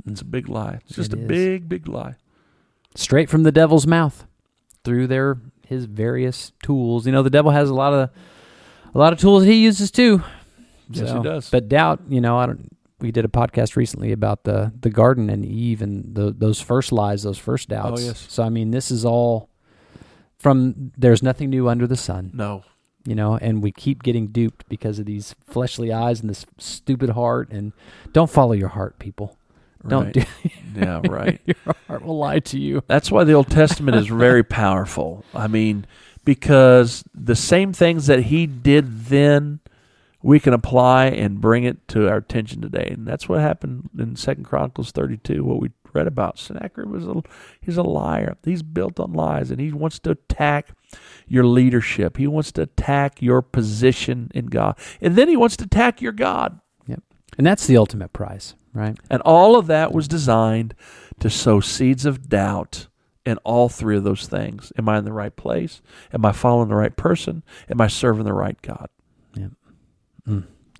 It's 0.07 0.21
a 0.21 0.25
big 0.25 0.47
lie. 0.49 0.79
It's 0.85 0.95
just 0.95 1.13
It 1.13 1.19
a 1.19 1.21
is. 1.21 1.27
big, 1.27 1.69
big 1.69 1.87
lie. 1.87 2.15
Straight 2.95 3.29
from 3.29 3.43
the 3.43 3.51
devil's 3.51 3.85
mouth, 3.85 4.25
through 4.83 5.07
their 5.07 5.37
his 5.67 5.85
various 5.85 6.51
tools. 6.63 7.05
You 7.05 7.11
know, 7.11 7.21
the 7.21 7.29
devil 7.29 7.51
has 7.51 7.69
a 7.69 7.73
lot 7.75 7.93
of 7.93 8.09
a 8.95 8.97
lot 8.97 9.13
of 9.13 9.19
tools 9.19 9.43
he 9.43 9.55
uses 9.55 9.91
too. 9.91 10.23
Yes, 10.89 11.09
So, 11.09 11.17
he 11.17 11.23
does. 11.23 11.49
But 11.51 11.67
doubt, 11.69 11.99
you 12.09 12.21
know, 12.21 12.37
I 12.37 12.45
don't. 12.47 12.75
We 12.99 13.12
did 13.12 13.25
a 13.25 13.29
podcast 13.29 13.75
recently 13.75 14.12
about 14.12 14.43
the 14.43 14.73
the 14.79 14.89
garden 14.89 15.29
and 15.29 15.45
Eve 15.45 15.81
and 15.81 16.15
the, 16.15 16.31
those 16.31 16.62
first 16.62 16.91
lies, 16.91 17.23
those 17.23 17.38
first 17.38 17.71
oh, 17.71 17.75
doubts. 17.75 18.01
Oh, 18.01 18.05
yes. 18.05 18.25
So 18.29 18.43
I 18.43 18.49
mean, 18.49 18.71
this 18.71 18.91
is 18.91 19.05
all 19.05 19.49
from. 20.38 20.91
There's 20.97 21.23
nothing 21.23 21.49
new 21.49 21.69
under 21.69 21.88
the 21.88 21.97
sun. 21.97 22.31
no, 22.33 22.63
you 23.05 23.15
know, 23.15 23.38
and 23.38 23.63
we 23.63 23.71
keep 23.71 24.03
getting 24.03 24.27
duped 24.27 24.67
because 24.69 24.99
of 24.99 25.05
these 25.05 25.33
fleshly 25.45 25.91
eyes 25.91 26.21
and 26.21 26.29
this 26.29 26.45
stupid 26.57 27.12
heart. 27.12 27.49
And 27.51 27.73
don't 28.12 28.29
follow 28.29 28.53
your 28.53 28.69
heart, 28.69 28.99
people. 28.99 29.38
Don't 29.88 30.05
right. 30.05 30.13
do 30.13 30.49
yeah, 30.75 31.01
right. 31.09 31.39
your 31.45 31.75
heart 31.88 32.03
will 32.03 32.17
lie 32.17 32.39
to 32.39 32.59
you. 32.59 32.83
That's 32.88 33.09
why 33.12 33.23
the 33.23 33.33
Old 33.33 33.49
Testament 33.49 33.97
is 33.97 34.07
very 34.07 34.43
powerful. 34.62 35.23
I 35.33 35.47
mean, 35.47 35.85
because 36.25 37.03
the 37.13 37.35
same 37.35 37.71
things 37.71 38.07
that 38.07 38.23
he 38.23 38.45
did 38.45 39.05
then, 39.05 39.62
we 40.21 40.39
can 40.39 40.53
apply 40.53 41.05
and 41.05 41.39
bring 41.39 41.63
it 41.63 41.88
to 41.89 42.10
our 42.10 42.17
attention 42.17 42.62
today, 42.62 42.89
and 42.91 43.08
that's 43.08 43.29
what 43.29 43.39
happened 43.39 43.89
in 43.97 44.15
Second 44.15 44.43
Chronicles 44.43 44.91
thirty-two. 44.91 45.43
What 45.43 45.62
we 45.62 45.71
read 45.93 46.08
about 46.08 46.38
Sennacherib 46.38 46.89
was 46.89 47.08
a 47.08 47.21
he's 47.62 47.77
a 47.77 47.84
liar. 47.84 48.36
He's 48.43 48.62
built 48.62 48.99
on 48.99 49.13
lies, 49.13 49.49
and 49.49 49.62
he 49.62 49.71
wants 49.71 49.99
to 49.99 50.12
attack 50.12 50.69
your 51.27 51.45
leadership. 51.45 52.17
He 52.17 52.27
wants 52.27 52.51
to 52.53 52.63
attack 52.63 53.21
your 53.21 53.41
position 53.41 54.29
in 54.34 54.47
God, 54.47 54.77
and 54.99 55.15
then 55.15 55.29
he 55.29 55.38
wants 55.38 55.55
to 55.58 55.65
attack 55.65 56.01
your 56.01 56.12
God. 56.12 56.60
Yep, 56.88 57.01
and 57.38 57.47
that's 57.47 57.65
the 57.65 57.77
ultimate 57.77 58.12
prize, 58.12 58.55
right? 58.73 58.97
And 59.10 59.21
all 59.21 59.55
of 59.55 59.67
that 59.67 59.93
was 59.93 60.08
designed 60.08 60.75
to 61.19 61.29
sow 61.29 61.60
seeds 61.60 62.05
of 62.05 62.27
doubt 62.27 62.88
in 63.25 63.38
all 63.39 63.69
three 63.69 63.95
of 63.95 64.03
those 64.03 64.27
things. 64.27 64.73
Am 64.77 64.89
I 64.89 64.97
in 64.97 65.05
the 65.05 65.13
right 65.13 65.36
place? 65.36 65.82
Am 66.13 66.25
I 66.25 66.32
following 66.32 66.69
the 66.69 66.75
right 66.75 66.95
person? 66.95 67.43
Am 67.69 67.79
I 67.79 67.88
serving 67.88 68.25
the 68.25 68.34
right 68.34 68.62
God? 68.62 68.89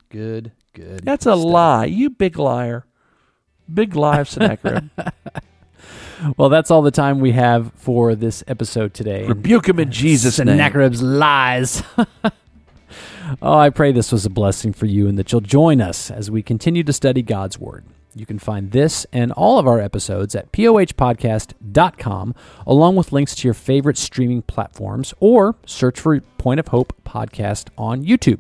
Good, 0.10 0.52
good. 0.74 1.06
That's 1.06 1.26
a 1.26 1.36
stuff. 1.36 1.44
lie. 1.44 1.86
You 1.86 2.10
big 2.10 2.38
liar. 2.38 2.86
Big 3.72 3.96
lie 3.96 4.20
of 4.22 4.30
Sennacherib. 4.30 4.90
Well, 6.38 6.50
that's 6.50 6.70
all 6.70 6.82
the 6.82 6.92
time 6.92 7.20
we 7.20 7.32
have 7.32 7.72
for 7.76 8.16
this 8.16 8.44
episode 8.48 8.94
today. 8.94 9.26
Rebuke 9.26 9.70
him 9.70 9.80
in 9.80 9.92
Jesus' 9.92 10.38
name. 10.40 10.48
Sennacherib's 10.48 11.02
lies. 11.02 11.82
oh, 13.42 13.58
I 13.58 13.70
pray 13.70 13.92
this 13.92 14.12
was 14.12 14.26
a 14.26 14.30
blessing 14.30 14.74
for 14.74 14.86
you 14.86 15.08
and 15.08 15.18
that 15.18 15.32
you'll 15.32 15.42
join 15.42 15.82
us 15.82 16.12
as 16.12 16.30
we 16.30 16.44
continue 16.44 16.84
to 16.84 16.94
study 16.94 17.22
God's 17.22 17.58
Word. 17.58 17.86
You 18.16 18.26
can 18.26 18.40
find 18.40 18.72
this 18.72 19.06
and 19.14 19.32
all 19.32 19.60
of 19.60 19.68
our 19.68 19.80
episodes 19.80 20.36
at 20.36 20.52
pohpodcast.com, 20.52 22.36
along 22.68 22.96
with 22.96 23.12
links 23.12 23.36
to 23.36 23.48
your 23.48 23.54
favorite 23.54 23.98
streaming 23.98 24.42
platforms, 24.42 25.14
or 25.20 25.56
search 25.66 26.00
for 26.00 26.20
Point 26.38 26.60
of 26.60 26.70
Hope 26.70 26.94
Podcast 27.06 27.70
on 27.78 28.04
YouTube. 28.04 28.40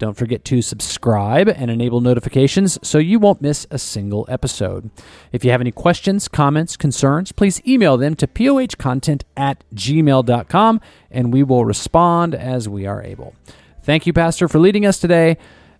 Don't 0.00 0.16
forget 0.16 0.46
to 0.46 0.62
subscribe 0.62 1.46
and 1.46 1.70
enable 1.70 2.00
notifications 2.00 2.78
so 2.82 2.96
you 2.96 3.18
won't 3.18 3.42
miss 3.42 3.66
a 3.70 3.78
single 3.78 4.24
episode. 4.30 4.90
If 5.30 5.44
you 5.44 5.50
have 5.50 5.60
any 5.60 5.72
questions, 5.72 6.26
comments, 6.26 6.74
concerns, 6.74 7.32
please 7.32 7.60
email 7.68 7.98
them 7.98 8.14
to 8.14 8.26
pohcontent 8.26 9.24
at 9.36 9.62
gmail.com 9.74 10.80
and 11.10 11.34
we 11.34 11.42
will 11.42 11.66
respond 11.66 12.34
as 12.34 12.66
we 12.66 12.86
are 12.86 13.02
able. 13.02 13.34
Thank 13.82 14.06
you, 14.06 14.14
Pastor, 14.14 14.48
for 14.48 14.58
leading 14.58 14.86
us 14.86 14.98
today, 14.98 15.36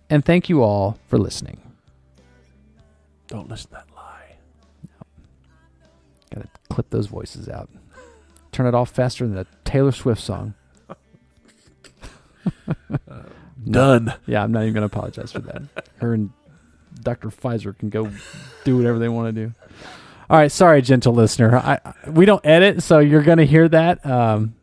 and 0.07 0.23
thank 0.23 0.49
you 0.49 0.61
all 0.61 0.99
for 1.07 1.17
listening. 1.17 1.59
Don't 3.25 3.49
listen 3.49 3.69
to 3.69 3.73
that 3.73 3.87
lie. 3.95 4.35
Gotta 6.31 6.47
clip 6.69 6.91
those 6.91 7.07
voices 7.07 7.49
out. 7.49 7.71
Turn 8.51 8.67
it 8.67 8.75
off 8.75 8.91
faster 8.91 9.27
than 9.27 9.39
a 9.39 9.47
Taylor 9.65 9.91
Swift 9.91 10.21
song. 10.21 10.53
Done. 13.69 14.13
Yeah, 14.25 14.43
I'm 14.43 14.51
not 14.51 14.63
even 14.63 14.73
going 14.73 14.89
to 14.89 14.97
apologize 14.97 15.31
for 15.31 15.39
that. 15.39 15.61
Her 15.97 16.13
and 16.13 16.31
Dr. 17.01 17.29
Pfizer 17.29 17.77
can 17.77 17.89
go 17.89 18.09
do 18.63 18.77
whatever 18.77 18.99
they 18.99 19.09
want 19.09 19.35
to 19.35 19.47
do. 19.47 19.53
All 20.29 20.37
right, 20.37 20.51
sorry, 20.51 20.81
gentle 20.81 21.13
listener. 21.13 21.57
I, 21.57 21.79
I 21.83 22.09
we 22.09 22.25
don't 22.25 22.45
edit, 22.45 22.83
so 22.83 22.99
you're 22.99 23.23
going 23.23 23.37
to 23.37 23.45
hear 23.45 23.67
that. 23.69 24.05
Um, 24.05 24.55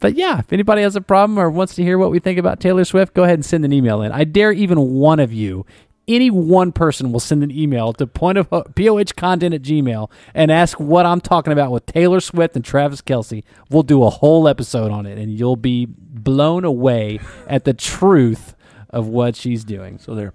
but 0.00 0.14
yeah, 0.14 0.38
if 0.38 0.52
anybody 0.52 0.82
has 0.82 0.96
a 0.96 1.00
problem 1.02 1.38
or 1.38 1.50
wants 1.50 1.74
to 1.74 1.82
hear 1.82 1.98
what 1.98 2.10
we 2.10 2.18
think 2.18 2.38
about 2.38 2.58
Taylor 2.58 2.84
Swift, 2.84 3.12
go 3.12 3.24
ahead 3.24 3.34
and 3.34 3.44
send 3.44 3.64
an 3.64 3.72
email 3.72 4.00
in. 4.00 4.12
I 4.12 4.24
dare 4.24 4.50
even 4.50 4.94
one 4.94 5.20
of 5.20 5.32
you, 5.32 5.66
any 6.08 6.30
one 6.30 6.72
person 6.72 7.12
will 7.12 7.20
send 7.20 7.42
an 7.42 7.50
email 7.50 7.92
to 7.94 8.06
point 8.06 8.38
of 8.38 8.50
pohcontent 8.50 9.54
at 9.54 9.62
gmail 9.62 10.10
and 10.34 10.50
ask 10.50 10.78
what 10.80 11.06
I'm 11.06 11.20
talking 11.20 11.52
about 11.52 11.70
with 11.70 11.86
Taylor 11.86 12.20
Swift 12.20 12.56
and 12.56 12.64
Travis 12.64 13.00
Kelce. 13.02 13.44
We'll 13.70 13.82
do 13.82 14.02
a 14.02 14.10
whole 14.10 14.48
episode 14.48 14.90
on 14.90 15.06
it, 15.06 15.18
and 15.18 15.32
you'll 15.32 15.56
be 15.56 15.86
blown 15.86 16.64
away 16.64 17.20
at 17.46 17.64
the 17.64 17.74
truth 17.74 18.54
of 18.90 19.06
what 19.06 19.36
she's 19.36 19.64
doing. 19.64 19.98
So 19.98 20.14
there. 20.14 20.32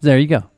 There 0.00 0.18
you 0.18 0.28
go. 0.28 0.50